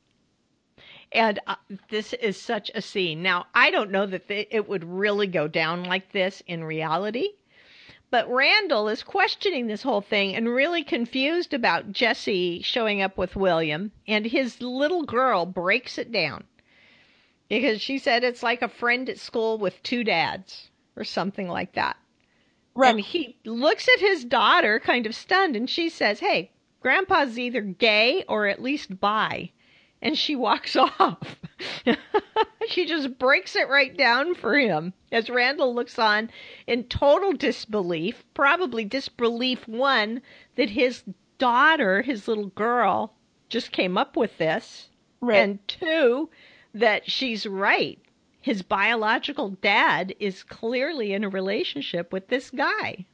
[1.12, 1.56] And uh,
[1.90, 3.22] this is such a scene.
[3.22, 7.28] Now, I don't know that th- it would really go down like this in reality,
[8.14, 13.34] but Randall is questioning this whole thing and really confused about Jesse showing up with
[13.34, 16.44] William, and his little girl breaks it down
[17.48, 21.72] because she said it's like a friend at school with two dads or something like
[21.72, 21.96] that.
[22.76, 22.90] right.
[22.90, 26.52] And he looks at his daughter kind of stunned and she says, Hey,
[26.82, 29.50] grandpa's either gay or at least bi.
[30.04, 31.36] And she walks off.
[32.68, 36.30] she just breaks it right down for him as Randall looks on
[36.66, 40.20] in total disbelief, probably disbelief one,
[40.56, 41.02] that his
[41.38, 43.14] daughter, his little girl,
[43.48, 44.88] just came up with this.
[45.20, 45.38] right.
[45.38, 46.28] And two,
[46.74, 47.98] that she's right.
[48.40, 53.06] His biological dad is clearly in a relationship with this guy.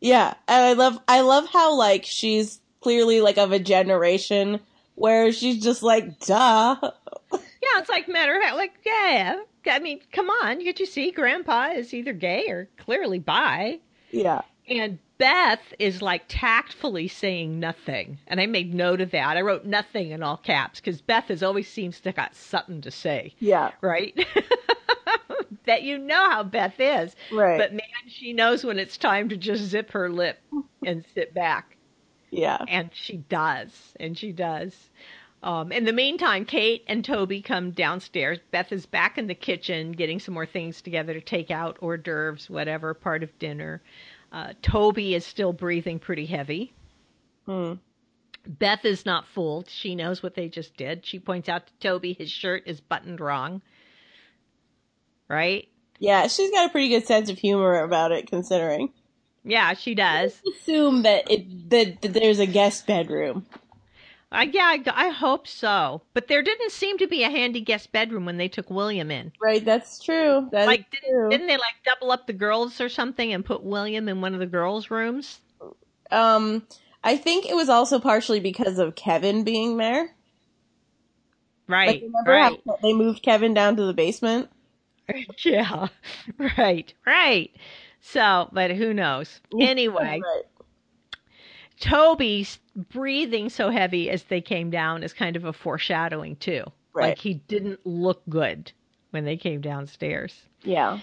[0.00, 0.34] yeah.
[0.48, 4.60] And I love, I love how like she's clearly like of a generation
[4.98, 6.76] where she's just like, duh.
[7.32, 9.36] Yeah, it's like matter of fact, like yeah.
[9.66, 11.10] I mean, come on, can't you see?
[11.10, 13.78] Grandpa is either gay or clearly bi,
[14.10, 14.40] Yeah.
[14.68, 18.18] and Beth is like tactfully saying nothing.
[18.28, 19.36] And I made note of that.
[19.36, 22.90] I wrote nothing in all caps because Beth has always seems to got something to
[22.90, 23.72] say, Yeah.
[23.80, 24.16] right?
[25.66, 27.58] that you know how Beth is, Right.
[27.58, 30.38] but man, she knows when it's time to just zip her lip
[30.86, 31.76] and sit back.
[32.30, 32.58] Yeah.
[32.68, 33.94] And she does.
[33.98, 34.74] And she does.
[35.42, 38.38] Um, in the meantime, Kate and Toby come downstairs.
[38.50, 41.98] Beth is back in the kitchen getting some more things together to take out hors
[41.98, 43.80] d'oeuvres, whatever, part of dinner.
[44.32, 46.72] Uh, Toby is still breathing pretty heavy.
[47.46, 47.74] Hmm.
[48.46, 49.70] Beth is not fooled.
[49.70, 51.06] She knows what they just did.
[51.06, 53.62] She points out to Toby his shirt is buttoned wrong.
[55.28, 55.68] Right?
[55.98, 56.26] Yeah.
[56.26, 58.92] She's got a pretty good sense of humor about it considering.
[59.48, 60.42] Yeah, she does.
[60.46, 63.46] Assume that it, that, that there's a guest bedroom.
[64.30, 66.02] Uh, yeah, I, I hope so.
[66.12, 69.32] But there didn't seem to be a handy guest bedroom when they took William in.
[69.40, 69.64] Right.
[69.64, 70.48] That's true.
[70.52, 71.30] That's like didn't, true.
[71.30, 74.40] didn't they like double up the girls or something and put William in one of
[74.40, 75.40] the girls' rooms?
[76.10, 76.66] Um,
[77.02, 80.14] I think it was also partially because of Kevin being there.
[81.68, 84.50] Like, Right, remember right, how they moved Kevin down to the basement?
[85.44, 85.88] yeah,
[86.58, 87.50] right, right.
[88.00, 89.40] So, but who knows?
[89.60, 90.44] Anyway, Right.
[91.80, 96.64] Toby's breathing so heavy as they came down is kind of a foreshadowing too.
[96.92, 97.10] Right.
[97.10, 98.72] Like he didn't look good
[99.10, 100.42] when they came downstairs.
[100.62, 100.98] Yeah.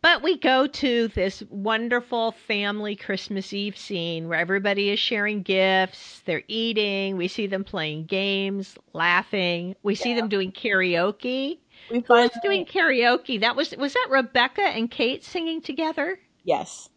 [0.00, 6.22] But we go to this wonderful family Christmas Eve scene where everybody is sharing gifts,
[6.24, 11.58] they're eating, we see them playing games, laughing, we see them doing karaoke.
[11.90, 13.40] We Who was doing karaoke?
[13.40, 16.20] That was was that Rebecca and Kate singing together?
[16.44, 16.88] yes.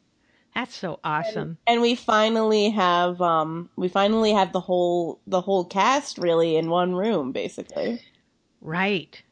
[0.53, 1.59] That's so awesome.
[1.65, 6.69] and we finally have um we finally have the whole the whole cast really in
[6.69, 8.01] one room basically
[8.59, 9.23] Right.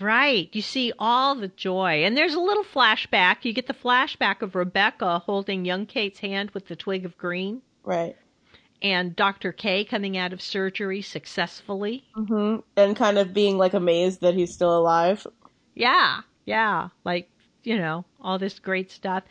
[0.00, 0.48] Right.
[0.52, 2.04] You see all the joy.
[2.04, 3.44] And there's a little flashback.
[3.44, 7.62] You get the flashback of Rebecca holding young Kate's hand with the twig of green
[7.84, 8.16] right
[8.82, 9.52] and Dr.
[9.52, 12.04] K coming out of surgery successfully.
[12.14, 15.26] hmm and kind of being like amazed that he's still alive
[15.74, 16.20] Yeah.
[16.44, 16.88] Yeah.
[17.04, 17.30] Like,
[17.62, 19.24] you know, all this great stuff.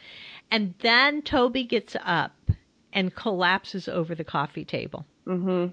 [0.51, 2.35] And then Toby gets up
[2.93, 5.05] and collapses over the coffee table.
[5.25, 5.67] hmm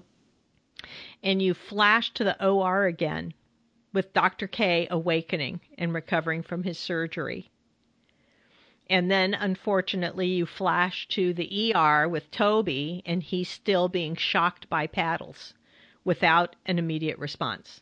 [1.23, 3.33] And you flash to the OR again
[3.93, 4.47] with Dr.
[4.47, 7.49] K awakening and recovering from his surgery.
[8.89, 14.69] And then, unfortunately, you flash to the ER with Toby, and he's still being shocked
[14.69, 15.53] by paddles
[16.03, 17.81] without an immediate response.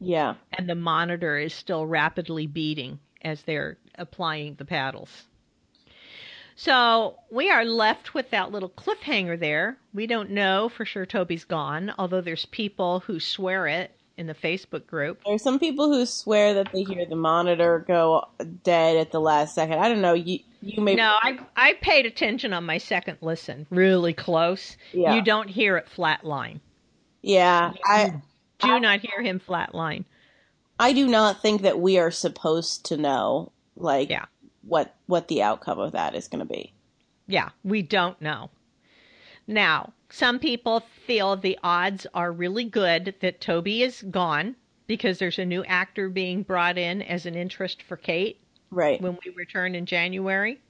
[0.00, 5.26] yeah And the monitor is still rapidly beating as they're applying the paddles.
[6.56, 9.78] So we are left with that little cliffhanger there.
[9.92, 14.34] We don't know for sure Toby's gone, although there's people who swear it in the
[14.34, 15.20] Facebook group.
[15.24, 18.24] There's some people who swear that they hear the monitor go
[18.64, 19.78] dead at the last second.
[19.78, 20.12] I don't know.
[20.14, 24.76] You you may No, I I paid attention on my second listen, really close.
[24.92, 25.14] Yeah.
[25.14, 26.60] You don't hear it flatline.
[27.22, 27.72] yeah.
[27.84, 28.20] I
[28.58, 30.04] Do not hear him flatline.
[30.80, 34.26] I do not think that we are supposed to know like Yeah.
[34.62, 36.72] what what the outcome of that is going to be.
[37.28, 38.50] Yeah, we don't know.
[39.46, 44.56] Now, some people feel the odds are really good that Toby is gone
[44.86, 48.40] because there's a new actor being brought in as an interest for Kate
[48.70, 49.00] Right.
[49.00, 50.60] when we return in January.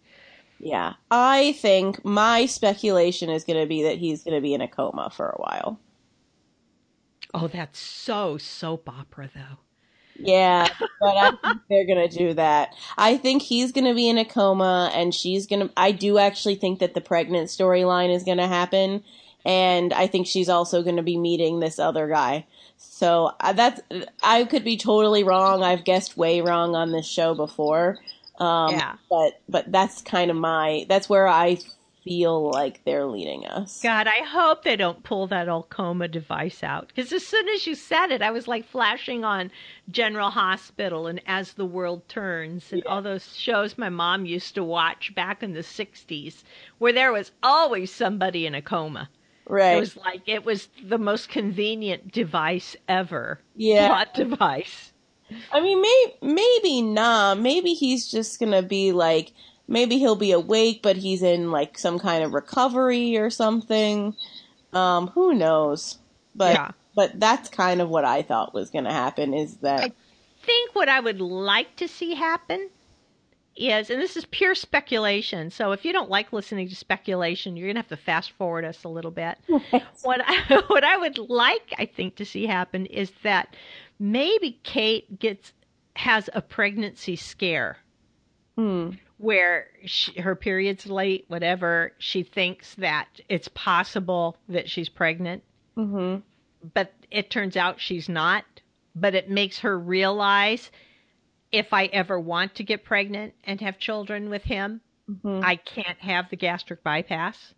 [0.60, 0.94] Yeah.
[1.10, 4.68] I think my speculation is going to be that he's going to be in a
[4.68, 5.78] coma for a while.
[7.34, 9.58] Oh, that's so soap opera, though.
[10.20, 10.66] Yeah,
[11.00, 12.74] but I think they're gonna do that.
[12.96, 15.70] I think he's gonna be in a coma, and she's gonna.
[15.76, 19.04] I do actually think that the pregnant storyline is gonna happen,
[19.44, 22.46] and I think she's also gonna be meeting this other guy.
[22.76, 23.80] So uh, that's.
[24.22, 25.62] I could be totally wrong.
[25.62, 27.98] I've guessed way wrong on this show before.
[28.38, 28.94] Um, Yeah.
[29.10, 30.86] But but that's kind of my.
[30.88, 31.58] That's where I
[32.04, 33.82] feel like they're leading us.
[33.82, 36.88] God, I hope they don't pull that old coma device out.
[36.88, 39.50] Because as soon as you said it, I was like flashing on
[39.90, 44.64] General Hospital and As the World Turns and all those shows my mom used to
[44.64, 46.44] watch back in the 60s
[46.78, 49.10] where there was always somebody in a coma.
[49.48, 49.76] Right.
[49.76, 53.40] It was like it was the most convenient device ever.
[53.56, 53.88] Yeah.
[53.88, 54.92] Plot device.
[55.52, 57.38] I mean, may- maybe not.
[57.38, 59.32] Maybe he's just gonna be like,
[59.66, 64.14] maybe he'll be awake, but he's in like some kind of recovery or something.
[64.72, 65.98] Um, who knows?
[66.34, 66.70] But Yeah.
[66.94, 69.32] but that's kind of what I thought was gonna happen.
[69.34, 69.92] Is that I
[70.42, 72.70] think what I would like to see happen
[73.58, 75.50] is, and this is pure speculation.
[75.50, 78.84] So if you don't like listening to speculation, you're gonna have to fast forward us
[78.84, 79.38] a little bit.
[80.02, 83.56] what I, what I would like, I think, to see happen is that
[83.98, 85.52] maybe Kate gets
[85.96, 87.78] has a pregnancy scare
[88.56, 88.90] Hmm.
[89.18, 91.92] where she, her period's late, whatever.
[91.98, 95.42] She thinks that it's possible that she's pregnant,
[95.76, 96.16] hmm
[96.74, 98.44] but it turns out she's not.
[98.96, 100.72] But it makes her realize
[101.52, 104.80] if I ever want to get pregnant and have children with him,
[105.22, 107.54] hmm I can't have the gastric bypass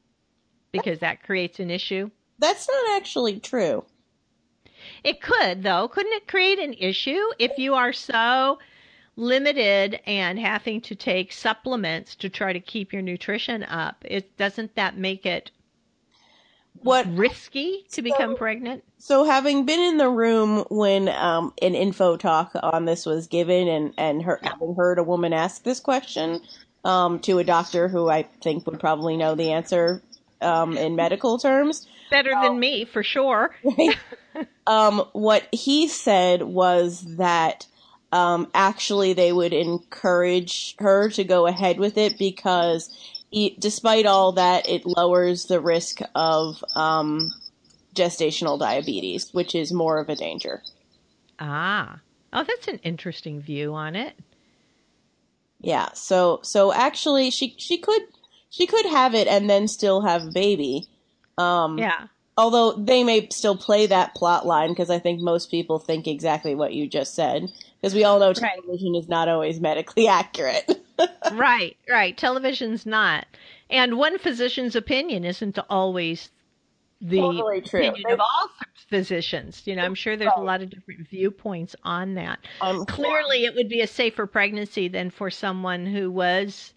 [0.73, 2.11] because that creates an issue.
[2.39, 3.85] That's not actually true.
[5.05, 5.89] It could, though.
[5.89, 8.59] Couldn't it create an issue if you are so
[9.17, 14.05] limited and having to take supplements to try to keep your nutrition up?
[14.09, 15.51] It doesn't that make it
[16.75, 18.85] What risky to become pregnant?
[18.99, 23.69] So, having been in the room when um, an info talk on this was given,
[23.69, 26.41] and and her, having heard a woman ask this question
[26.85, 30.03] um, to a doctor who I think would probably know the answer
[30.41, 33.55] um, in medical terms, Better than me, for sure.
[34.67, 37.67] um, what he said was that
[38.11, 42.91] um, actually they would encourage her to go ahead with it because,
[43.31, 47.33] e despite all that, it lowers the risk of um,
[47.95, 50.63] gestational diabetes, which is more of a danger.
[51.39, 52.01] Ah.
[52.33, 54.15] Oh, that's an interesting view on it.
[55.61, 55.89] Yeah.
[55.95, 58.03] So so actually, she she could
[58.51, 60.87] she could have it and then still have a baby.
[61.39, 62.07] Um, Yeah.
[62.37, 66.55] Although they may still play that plot line because I think most people think exactly
[66.55, 67.51] what you just said
[67.81, 68.37] because we all know Right.
[68.63, 70.83] television is not always medically accurate.
[71.33, 72.17] Right, right.
[72.17, 73.27] Television's not.
[73.69, 76.31] And one physician's opinion isn't always
[77.01, 77.81] the Totally true.
[77.87, 78.51] opinion of all
[78.89, 79.63] physicians.
[79.65, 82.41] You know, I'm sure there's a lot of different viewpoints on that.
[82.61, 86.75] Um, Clearly, it would be a safer pregnancy than for someone who was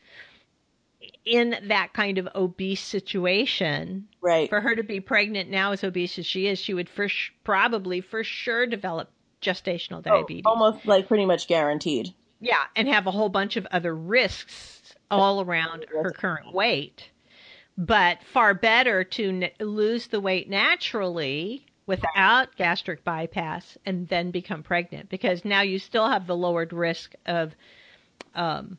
[1.26, 4.08] in that kind of obese situation.
[4.22, 4.50] right.
[4.50, 7.32] For her to be pregnant now, as obese as she is, she would for sh-
[7.44, 9.10] probably for sure develop
[9.42, 10.44] gestational Oh, diabetes.
[10.46, 12.14] almost like pretty much guaranteed.
[12.44, 17.10] Yeah, and have a whole bunch of other risks all around her current weight.
[17.78, 24.62] But far better to n- lose the weight naturally without gastric bypass and then become
[24.62, 27.56] pregnant because now you still have the lowered risk of
[28.36, 28.78] um,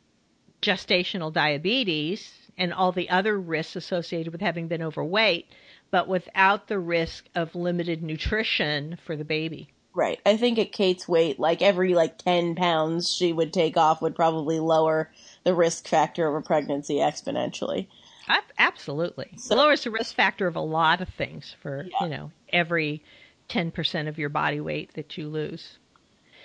[0.61, 5.47] gestational diabetes and all the other risks associated with having been overweight,
[5.91, 9.71] but without the risk of limited nutrition for the baby.
[9.95, 10.21] Right.
[10.27, 14.17] I think at Kate's weight, like every like 10 pounds she would take off would
[14.17, 15.11] probably lower
[15.45, 17.87] the risk factor of a pregnancy exponentially.
[18.27, 19.31] Ab- Absolutely.
[19.33, 23.03] It lowers the risk factor of a lot of things for, you know, every
[23.49, 25.79] 10% of your body weight that you lose.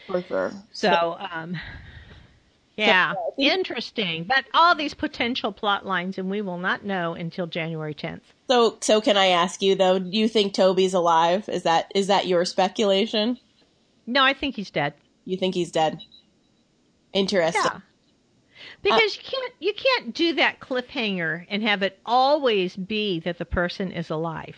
[0.05, 0.53] For sure.
[0.71, 1.57] So, um,
[2.79, 4.23] yeah, uh, I think- interesting.
[4.23, 8.21] But all these potential plot lines, and we will not know until January 10th.
[8.49, 11.47] So, so can I ask you though, do you think Toby's alive?
[11.49, 13.37] Is that, is that your speculation?
[14.07, 14.93] No, I think he's dead.
[15.25, 15.99] You think he's dead?
[17.13, 17.61] Interesting.
[17.63, 17.79] Yeah.
[18.81, 23.45] Because you can't you can't do that cliffhanger and have it always be that the
[23.45, 24.55] person is alive.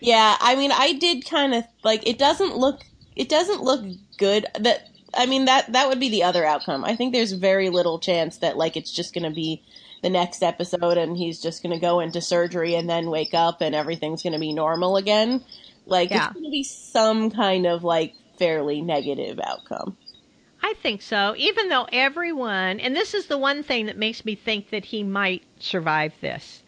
[0.00, 2.18] Yeah, I mean, I did kind of like it.
[2.18, 2.82] Doesn't look
[3.14, 3.84] it doesn't look
[4.18, 4.46] good.
[4.58, 6.84] That I mean that that would be the other outcome.
[6.84, 9.62] I think there's very little chance that like it's just going to be
[10.02, 13.60] the next episode and he's just going to go into surgery and then wake up
[13.60, 15.42] and everything's going to be normal again.
[15.86, 16.26] Like Yeah.
[16.26, 19.96] it's going to be some kind of like fairly negative outcome.
[20.62, 21.34] I think so.
[21.36, 25.02] Even though everyone, and this is the one thing that makes me think that he
[25.02, 26.62] might survive this,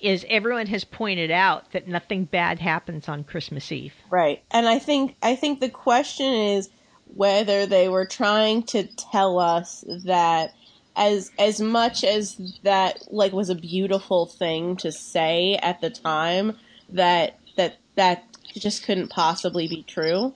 [0.00, 3.94] is everyone has pointed out that nothing bad happens on Christmas Eve.
[4.10, 4.42] Right.
[4.50, 6.68] And I think I think the question is
[7.14, 10.54] whether they were trying to tell us that
[10.96, 16.56] as as much as that like was a beautiful thing to say at the time
[16.88, 20.34] that that that just couldn't possibly be true.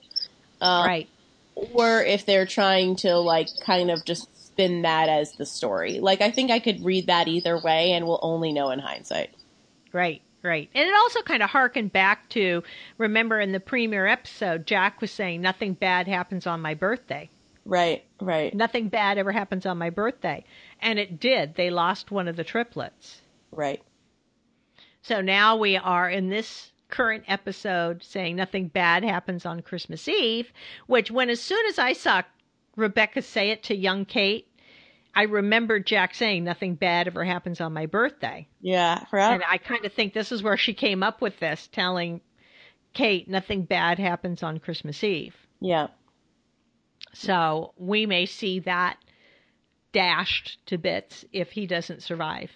[0.61, 1.09] Um, right.
[1.55, 5.99] Or if they're trying to like kind of just spin that as the story.
[5.99, 9.31] Like I think I could read that either way and we'll only know in hindsight.
[9.91, 10.21] Right.
[10.43, 10.69] Right.
[10.73, 12.63] And it also kind of harkened back to
[12.97, 17.29] remember in the premiere episode, Jack was saying nothing bad happens on my birthday.
[17.63, 20.43] Right, right, Nothing bad ever happens on my birthday.
[20.81, 21.53] And it did.
[21.53, 23.21] They lost one of the triplets.
[23.51, 23.81] right.
[25.03, 30.51] So now we are in this current episode saying nothing bad happens on Christmas Eve,
[30.87, 32.21] which when as soon as I saw
[32.75, 34.47] Rebecca say it to young Kate,
[35.13, 38.47] I remember Jack saying nothing bad ever happens on my birthday.
[38.61, 39.33] Yeah, right.
[39.33, 42.21] And I kind of think this is where she came up with this, telling
[42.93, 45.35] Kate nothing bad happens on Christmas Eve.
[45.59, 45.87] Yeah.
[47.13, 48.97] So we may see that
[49.91, 52.51] dashed to bits if he doesn't survive.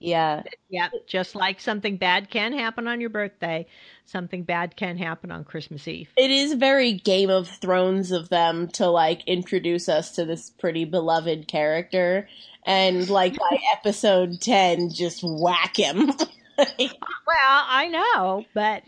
[0.00, 0.42] Yeah.
[0.68, 0.88] Yeah.
[1.06, 3.66] Just like something bad can happen on your birthday,
[4.04, 6.10] something bad can happen on Christmas Eve.
[6.16, 10.84] It is very Game of Thrones of them to like introduce us to this pretty
[10.84, 12.28] beloved character
[12.64, 16.12] and like by episode 10 just whack him.
[16.58, 18.82] Well, I know, but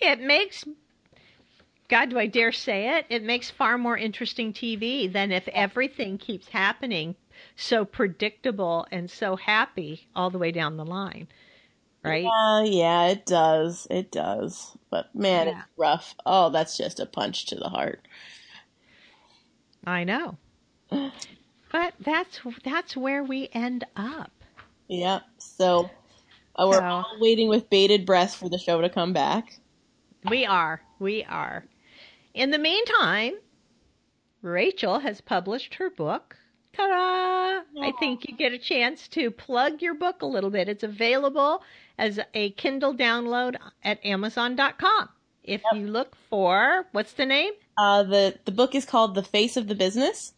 [0.00, 0.64] it makes
[1.88, 3.06] God, do I dare say it?
[3.08, 7.16] It makes far more interesting TV than if everything keeps happening
[7.56, 11.28] so predictable and so happy all the way down the line.
[12.04, 12.24] Right?
[12.26, 13.86] Uh, yeah, it does.
[13.90, 14.76] It does.
[14.90, 15.58] But man, Yeah.
[15.58, 16.14] it's rough.
[16.24, 18.06] Oh, that's just a punch to the heart.
[19.86, 20.38] I know.
[21.70, 24.32] But that's that's where we end up.
[24.88, 25.22] Yep.
[25.36, 25.90] So
[26.56, 29.58] uh, we're So- all waiting with bated breath for the show to come back.
[30.30, 30.80] We are.
[30.98, 31.66] We are.
[32.32, 33.34] In the meantime,
[34.40, 36.38] Rachel has published her book.
[36.78, 37.62] Ta-da!
[37.82, 40.68] I think you get a chance to plug your book a little bit.
[40.68, 41.64] It's available
[41.98, 45.08] as a Kindle download at Amazon.com.
[45.42, 47.52] If you look for what's the name?
[47.76, 50.34] Uh, the the book is called The Face of the Business.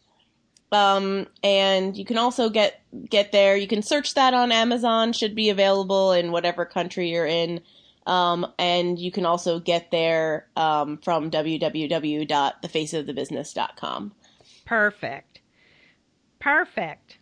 [0.71, 3.55] Um, and you can also get get there.
[3.57, 5.13] You can search that on Amazon.
[5.13, 7.61] Should be available in whatever country you're in.
[8.07, 14.11] Um, and you can also get there um, from www.thefaceofthebusiness.com.
[14.65, 15.30] Perfect.
[16.41, 17.17] Perfect.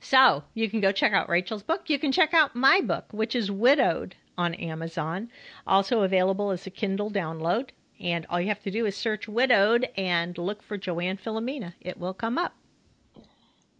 [0.00, 1.88] So you can go check out Rachel's book.
[1.88, 5.30] You can check out my book, which is Widowed on Amazon,
[5.66, 7.70] also available as a Kindle download.
[8.00, 11.72] And all you have to do is search Widowed and look for Joanne Philomena.
[11.80, 12.52] It will come up.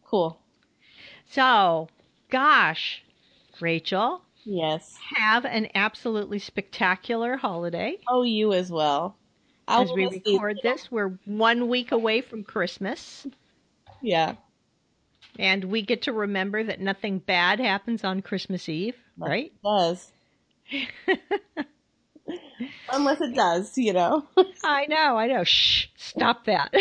[0.05, 0.41] Cool.
[1.27, 1.89] So,
[2.31, 3.03] gosh,
[3.61, 4.97] Rachel, Yes.
[5.17, 7.99] have an absolutely spectacular holiday.
[8.09, 9.17] Oh, you as well.
[9.67, 13.27] I'll As we record this, we're one week away from Christmas,
[14.05, 14.35] Yeah.
[15.39, 19.47] and we get to remember that nothing bad happens on Christmas Eve, right?
[19.47, 20.13] It does.
[22.93, 24.27] Unless it does, you know.
[24.63, 25.43] I know, I know.
[25.45, 26.73] Shh, stop that.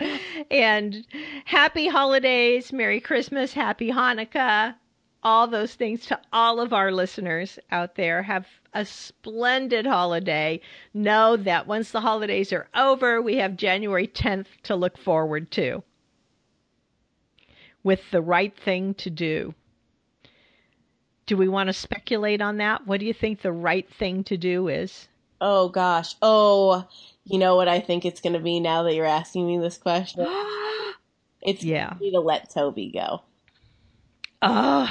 [0.50, 1.04] and
[1.44, 4.76] happy holidays, Merry Christmas, Happy Hanukkah,
[5.22, 8.22] all those things to all of our listeners out there.
[8.22, 10.60] Have a splendid holiday.
[10.94, 15.82] Know that once the holidays are over, we have January 10th to look forward to
[17.84, 19.54] with the right thing to do.
[21.26, 22.86] Do we want to speculate on that?
[22.86, 25.08] What do you think the right thing to do is?
[25.40, 26.14] Oh gosh.
[26.22, 26.86] Oh,
[27.24, 29.78] you know what I think it's going to be now that you're asking me this
[29.78, 30.26] question?
[31.44, 31.94] It's Yeah.
[31.94, 33.22] to let Toby go.
[34.42, 34.88] Oh,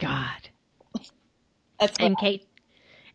[0.00, 0.48] God.
[1.78, 2.46] That's And Kate,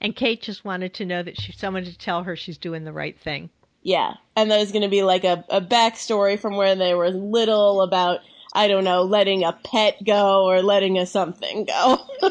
[0.01, 2.93] and Kate just wanted to know that she someone to tell her she's doing the
[2.93, 3.49] right thing.
[3.83, 4.15] yeah.
[4.36, 8.19] And there's going to be like a, a backstory from where they were little about,
[8.53, 11.99] I don't know, letting a pet go or letting a something go.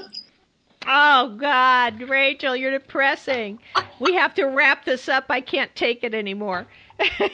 [0.87, 3.59] Oh God, Rachel, you're depressing.
[4.01, 5.25] We have to wrap this up.
[5.31, 6.67] I can't take it anymore.
[7.01, 7.31] I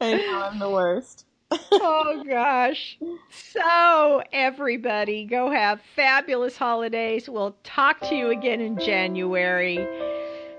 [0.00, 1.26] know, I'm the worst.
[1.50, 2.98] Oh gosh.
[3.30, 7.28] So everybody, go have fabulous holidays.
[7.28, 9.86] We'll talk to you again in January.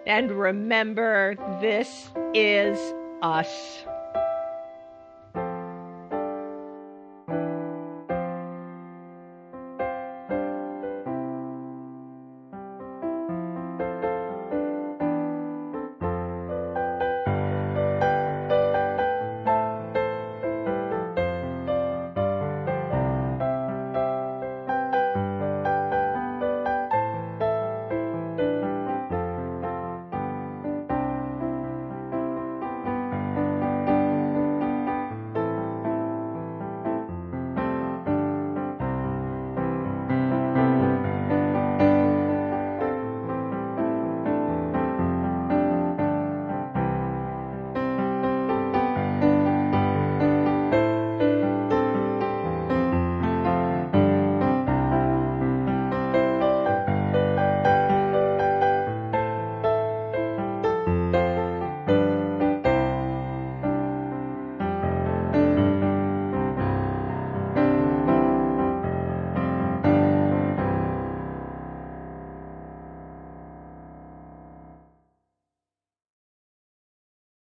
[0.05, 3.83] And remember, this is us.